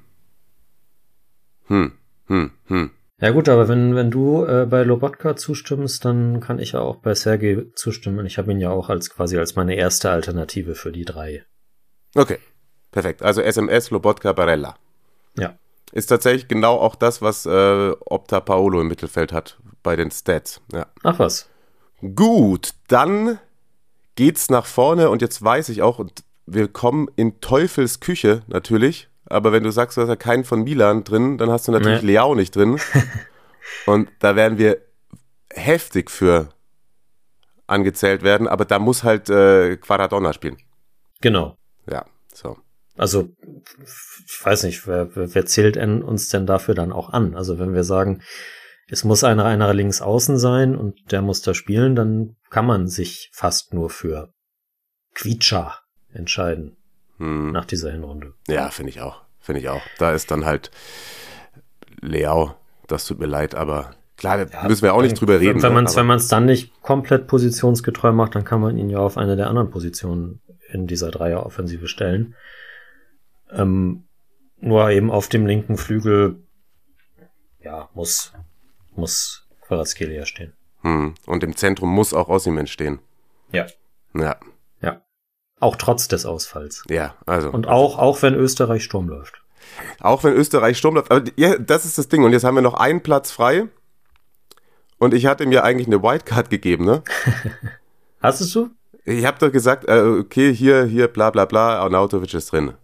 [1.66, 1.92] Hm,
[2.28, 2.90] hm, hm.
[3.18, 6.96] Ja gut, aber wenn, wenn du äh, bei Lobotka zustimmst, dann kann ich ja auch
[6.96, 8.26] bei Sergei zustimmen.
[8.26, 11.44] Ich habe ihn ja auch als quasi als meine erste Alternative für die drei.
[12.14, 12.38] Okay,
[12.92, 13.22] perfekt.
[13.22, 14.76] Also SMS, Lobotka, Barella.
[15.38, 15.58] Ja.
[15.92, 20.60] Ist tatsächlich genau auch das, was äh, Opta Paolo im Mittelfeld hat bei den Stats.
[20.72, 20.86] Ja.
[21.04, 21.48] Ach was.
[22.14, 23.38] Gut, dann
[24.16, 29.08] geht's nach vorne und jetzt weiß ich auch, und wir kommen in Teufels Küche natürlich,
[29.26, 32.02] aber wenn du sagst, du hast ja keinen von Milan drin, dann hast du natürlich
[32.02, 32.12] nee.
[32.12, 32.78] Leao nicht drin.
[33.86, 34.78] und da werden wir
[35.52, 36.48] heftig für
[37.66, 40.58] angezählt werden, aber da muss halt äh, Quaradonna spielen.
[41.20, 41.56] Genau.
[41.90, 42.56] Ja, so.
[42.96, 43.28] Also,
[44.26, 47.34] ich weiß nicht, wer, wer zählt uns denn dafür dann auch an?
[47.34, 48.22] Also, wenn wir sagen,
[48.88, 52.86] es muss einer einer links außen sein und der muss da spielen, dann kann man
[52.86, 54.32] sich fast nur für
[55.14, 55.78] Quietscha
[56.12, 56.76] entscheiden.
[57.18, 57.52] Hm.
[57.52, 58.34] Nach dieser Hinrunde.
[58.46, 59.22] Ja, finde ich auch.
[59.40, 59.80] Finde ich auch.
[59.98, 60.70] Da ist dann halt
[62.00, 62.54] Leao,
[62.88, 65.62] das tut mir leid, aber klar, ja, müssen wir auch nicht drüber reden.
[65.62, 69.16] Wenn man es wenn dann nicht komplett positionsgetreu macht, dann kann man ihn ja auf
[69.16, 72.34] eine der anderen Positionen in dieser Dreieroffensive stellen.
[73.50, 74.04] Ähm,
[74.58, 76.42] nur eben auf dem linken Flügel,
[77.60, 78.32] ja, muss,
[78.94, 80.52] muss Quarazkelia stehen.
[80.82, 81.14] Hm.
[81.26, 83.00] Und im Zentrum muss auch Ossiman stehen.
[83.52, 83.66] Ja.
[84.14, 84.36] Ja.
[85.58, 86.84] Auch trotz des Ausfalls.
[86.88, 87.50] Ja, also.
[87.50, 89.42] Und auch, auch wenn Österreich Sturm läuft.
[90.00, 91.10] Auch wenn Österreich Sturm läuft.
[91.10, 92.24] Aber ja, das ist das Ding.
[92.24, 93.66] Und jetzt haben wir noch einen Platz frei.
[94.98, 97.02] Und ich hatte mir eigentlich eine Wildcard gegeben, ne?
[98.20, 98.70] Hast du?
[99.04, 102.74] Ich habe doch gesagt, äh, okay, hier, hier, bla bla bla, Arnautovic ist drin.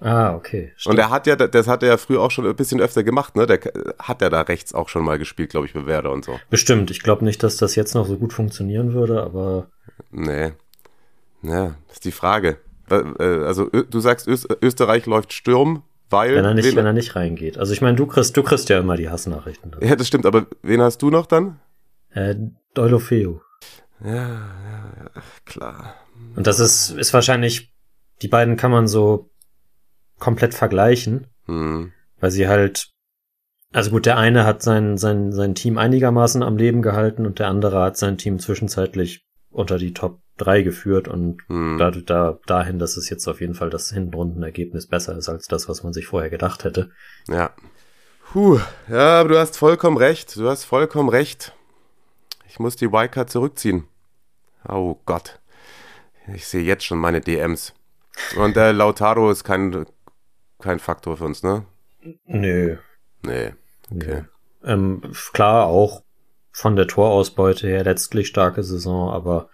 [0.00, 0.72] Ah, okay.
[0.84, 3.34] Und er hat ja, das hat er ja früher auch schon ein bisschen öfter gemacht,
[3.34, 3.46] ne?
[3.46, 3.60] Der
[3.98, 6.38] hat ja da rechts auch schon mal gespielt, glaube ich, bei Werder und so.
[6.50, 6.90] Bestimmt.
[6.90, 9.68] Ich glaube nicht, dass das jetzt noch so gut funktionieren würde, aber.
[10.10, 10.52] Nee.
[11.42, 12.58] Ja, ist die Frage.
[12.90, 16.36] Äh, also du sagst, Österreich läuft Sturm, weil.
[16.36, 17.58] Wenn er nicht, wenn er nicht reingeht.
[17.58, 19.72] Also ich meine, du kriegst, du kriegst ja immer die Hassnachrichten.
[19.72, 19.82] Dann.
[19.82, 21.58] Ja, das stimmt, aber wen hast du noch dann?
[22.10, 22.36] Äh,
[22.74, 23.34] Deulofeu.
[24.04, 25.94] Ja, ja, ja, klar.
[26.36, 27.72] Und das ist, ist wahrscheinlich,
[28.22, 29.27] die beiden kann man so
[30.18, 31.92] komplett vergleichen, hm.
[32.20, 32.90] weil sie halt,
[33.72, 37.48] also gut, der eine hat sein, sein, sein Team einigermaßen am Leben gehalten und der
[37.48, 41.78] andere hat sein Team zwischenzeitlich unter die Top 3 geführt und hm.
[41.78, 45.68] da, da, dahin, dass es jetzt auf jeden Fall das Hintenrundenergebnis besser ist als das,
[45.68, 46.90] was man sich vorher gedacht hätte.
[47.28, 47.50] Ja.
[48.32, 50.36] Puh, ja, aber du hast vollkommen recht.
[50.36, 51.54] Du hast vollkommen recht.
[52.46, 53.88] Ich muss die Wildcard zurückziehen.
[54.68, 55.40] Oh Gott.
[56.34, 57.72] Ich sehe jetzt schon meine DMs.
[58.36, 59.86] Und der Lautaro ist kein,
[60.58, 61.66] kein Faktor für uns, ne?
[62.24, 62.76] Nö.
[63.22, 63.54] Nee.
[63.94, 64.24] Okay.
[64.64, 65.02] Ähm,
[65.32, 66.02] klar, auch
[66.50, 69.50] von der Torausbeute her letztlich starke Saison, aber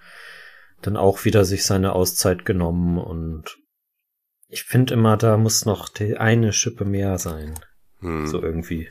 [0.83, 3.59] dann auch wieder sich seine Auszeit genommen und
[4.49, 7.55] ich finde immer, da muss noch die eine Schippe mehr sein.
[7.99, 8.27] Hm.
[8.27, 8.91] So irgendwie.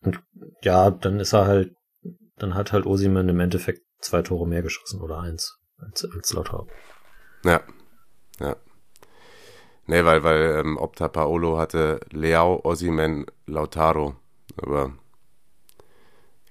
[0.00, 0.22] Und
[0.62, 1.74] ja, dann ist er halt,
[2.36, 6.68] dann hat halt Osiman im Endeffekt zwei Tore mehr geschossen oder eins als, als Lautaro.
[7.44, 7.62] Ja.
[8.40, 8.56] Ja.
[9.86, 14.14] Nee, weil, weil ähm, Opta Paolo hatte Leao, Osimen, Lautaro.
[14.56, 14.92] Aber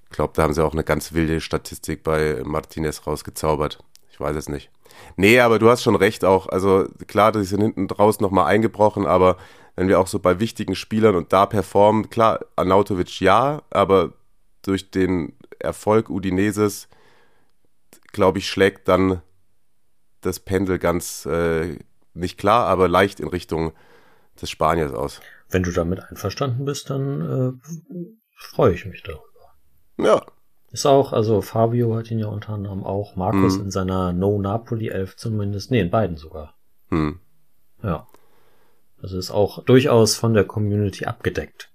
[0.04, 3.80] ich glaube, da haben sie auch eine ganz wilde Statistik bei Martinez rausgezaubert.
[4.12, 4.70] Ich weiß es nicht.
[5.16, 6.48] Nee, aber du hast schon recht auch.
[6.48, 9.38] Also klar, die sind hinten draus nochmal eingebrochen, aber
[9.76, 14.14] wenn wir auch so bei wichtigen Spielern und da performen, klar, Arnautovic ja, aber
[14.62, 16.88] durch den Erfolg Udineses,
[18.12, 19.22] glaube ich, schlägt dann
[20.22, 21.80] das Pendel ganz äh,
[22.14, 23.74] nicht klar, aber leicht in Richtung
[24.42, 25.22] des Spaniers aus.
[25.50, 29.24] Wenn du damit einverstanden bist, dann äh, freue ich mich darüber.
[29.98, 30.26] Ja.
[30.72, 33.66] Ist auch, also Fabio hat ihn ja unter anderem auch, Markus Hm.
[33.66, 36.56] in seiner No Napoli 11 zumindest, nee, in beiden sogar.
[36.90, 37.20] Hm.
[37.84, 38.08] Ja.
[39.02, 41.70] Also ist auch durchaus von der Community abgedeckt.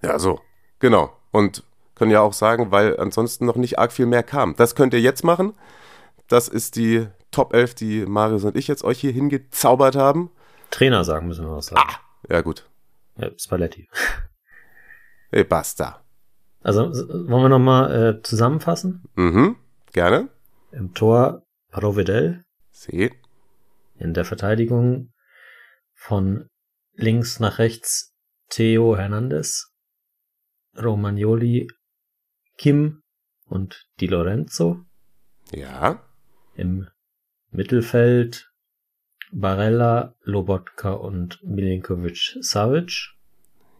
[0.00, 0.40] Ja, so.
[0.78, 1.12] Genau.
[1.32, 1.64] Und
[1.94, 4.54] können ja auch sagen, weil ansonsten noch nicht arg viel mehr kam.
[4.56, 5.54] Das könnt ihr jetzt machen.
[6.28, 10.30] Das ist die Top 11, die Marius und ich jetzt euch hier hingezaubert haben.
[10.70, 11.90] Trainer sagen müssen wir was sagen.
[12.28, 12.68] Ja, gut.
[13.16, 13.88] Ja, Spalletti.
[15.30, 16.02] E basta.
[16.62, 19.04] Also wollen wir nochmal äh, zusammenfassen?
[19.14, 19.56] Mhm.
[19.92, 20.30] Gerne.
[20.72, 23.12] Im Tor Provedel, See.
[23.96, 25.12] in der Verteidigung
[25.94, 26.48] von
[26.94, 28.14] links nach rechts
[28.48, 29.70] Theo Hernandez,
[30.76, 31.68] Romagnoli,
[32.56, 33.02] Kim
[33.44, 34.84] und Di Lorenzo.
[35.52, 36.02] Ja.
[36.54, 36.88] Im
[37.58, 38.52] Mittelfeld
[39.32, 43.16] Barella, Lobotka und Milinkovic Savic.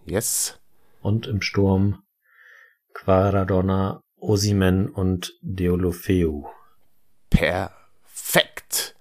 [0.05, 0.61] Yes.
[1.01, 2.03] Und im Sturm
[2.93, 6.49] Quaradonna, Osimen und Deulofeu.
[7.31, 8.97] Perfekt.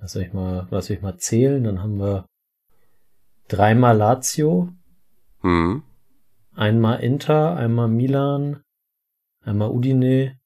[0.00, 2.26] Lass ich mal, lass ich mal zählen, dann haben wir
[3.46, 4.72] dreimal Lazio,
[5.42, 5.84] Hm.
[6.56, 8.64] einmal Inter, einmal Milan,
[9.42, 10.40] einmal Udine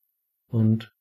[0.49, 0.93] und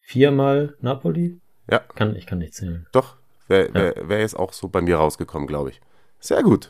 [0.00, 1.42] viermal Napoli.
[1.70, 1.78] Ja.
[1.94, 2.86] Kann, ich kann nicht zählen.
[2.92, 3.16] Doch.
[3.48, 5.80] Wäre wär, wär jetzt auch so bei mir rausgekommen, glaube ich.
[6.20, 6.68] Sehr gut.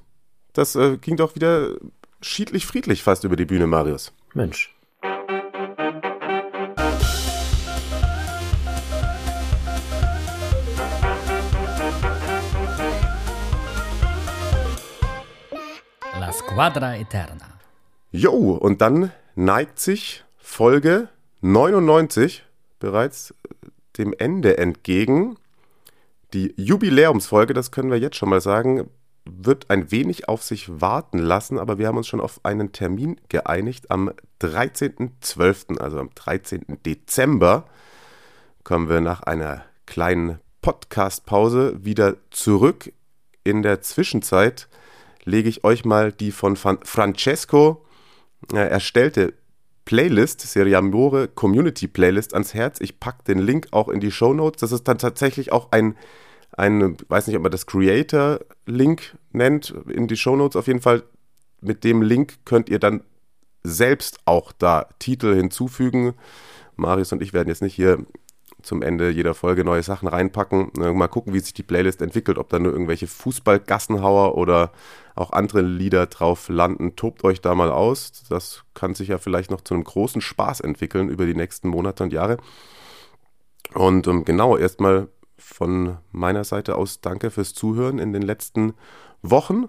[0.53, 1.77] Das äh, ging doch wieder
[2.21, 4.13] schiedlich friedlich fast über die Bühne, Marius.
[4.35, 4.75] Mensch.
[16.19, 17.61] La Squadra Eterna.
[18.11, 21.09] Jo, und dann neigt sich Folge
[21.41, 22.45] 99
[22.79, 23.69] bereits äh,
[23.99, 25.37] dem Ende entgegen.
[26.33, 28.89] Die Jubiläumsfolge, das können wir jetzt schon mal sagen,
[29.25, 33.21] wird ein wenig auf sich warten lassen, aber wir haben uns schon auf einen Termin
[33.29, 33.91] geeinigt.
[33.91, 36.79] Am 13.12., also am 13.
[36.85, 37.65] Dezember,
[38.65, 42.93] kommen wir nach einer kleinen Podcast-Pause wieder zurück.
[43.45, 44.69] In der Zwischenzeit
[45.25, 47.85] lege ich euch mal die von Francesco
[48.53, 49.35] äh, erstellte
[49.85, 52.81] Playlist, Serie Amore Community Playlist ans Herz.
[52.81, 54.61] Ich packe den Link auch in die Show Notes.
[54.61, 55.97] Das ist dann tatsächlich auch ein,
[56.53, 61.03] ein weiß nicht, ob man das Creator-Link nennt, in die Show Notes auf jeden Fall.
[61.61, 63.03] Mit dem Link könnt ihr dann
[63.63, 66.15] selbst auch da Titel hinzufügen.
[66.77, 68.05] Marius und ich werden jetzt nicht hier
[68.63, 70.71] zum Ende jeder Folge neue Sachen reinpacken.
[70.75, 74.73] Mal gucken, wie sich die Playlist entwickelt, ob da nur irgendwelche Fußball-Gassenhauer oder
[75.15, 76.97] auch andere Lieder drauf landen.
[76.97, 78.25] Tobt euch da mal aus.
[78.29, 82.05] Das kann sich ja vielleicht noch zu einem großen Spaß entwickeln über die nächsten Monate
[82.05, 82.39] und Jahre.
[83.75, 85.09] Und ähm, genau, erstmal
[85.39, 88.75] von meiner Seite aus danke fürs Zuhören in den letzten
[89.23, 89.69] Wochen.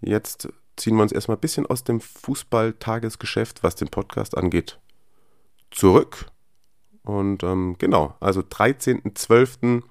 [0.00, 4.78] Jetzt ziehen wir uns erstmal ein bisschen aus dem Fußball-Tagesgeschäft, was den Podcast angeht,
[5.70, 6.26] zurück.
[7.02, 9.82] Und ähm, genau, also 13.12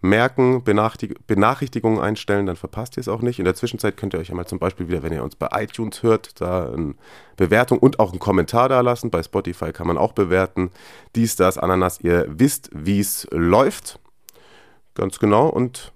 [0.00, 3.38] merken, Benachrichtigungen einstellen, dann verpasst ihr es auch nicht.
[3.38, 6.02] In der Zwischenzeit könnt ihr euch einmal zum Beispiel wieder, wenn ihr uns bei iTunes
[6.02, 6.94] hört, da eine
[7.36, 9.10] Bewertung und auch einen Kommentar da lassen.
[9.10, 10.70] Bei Spotify kann man auch bewerten.
[11.16, 13.98] Dies, das, Ananas, ihr wisst, wie es läuft.
[14.94, 15.48] Ganz genau.
[15.48, 15.92] Und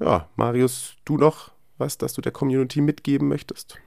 [0.00, 3.78] ja, Marius, du noch was, das du der Community mitgeben möchtest?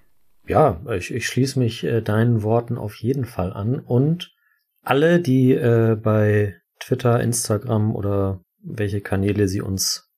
[0.47, 3.79] Ja, ich, ich schließe mich äh, deinen Worten auf jeden Fall an.
[3.79, 4.33] Und
[4.81, 10.09] alle, die äh, bei Twitter, Instagram oder welche Kanäle sie uns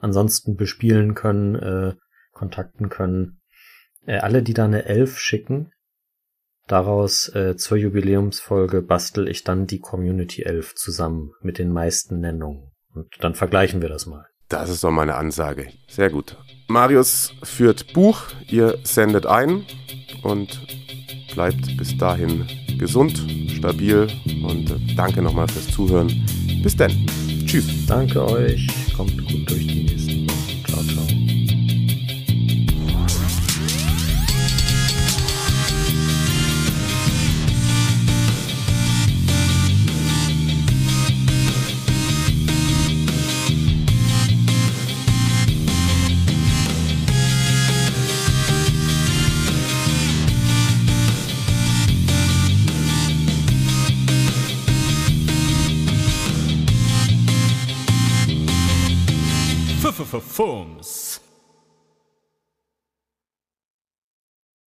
[0.00, 1.94] ansonsten bespielen können, äh,
[2.32, 3.40] kontakten können.
[4.06, 5.72] Äh, alle, die da eine Elf schicken,
[6.66, 12.70] daraus äh, zur Jubiläumsfolge bastel ich dann die Community Elf zusammen mit den meisten Nennungen.
[12.94, 14.26] Und dann vergleichen wir das mal.
[14.48, 15.68] Das ist doch meine Ansage.
[15.88, 16.36] Sehr gut.
[16.68, 19.64] Marius führt Buch, ihr sendet ein
[20.22, 20.60] und
[21.34, 22.46] bleibt bis dahin
[22.78, 24.08] gesund, stabil
[24.44, 26.08] und äh, danke nochmal fürs Zuhören.
[26.62, 26.92] Bis dann.
[27.48, 27.86] Tschüss.
[27.86, 28.66] Danke euch.
[28.94, 29.97] Kommt gut durch die nächsten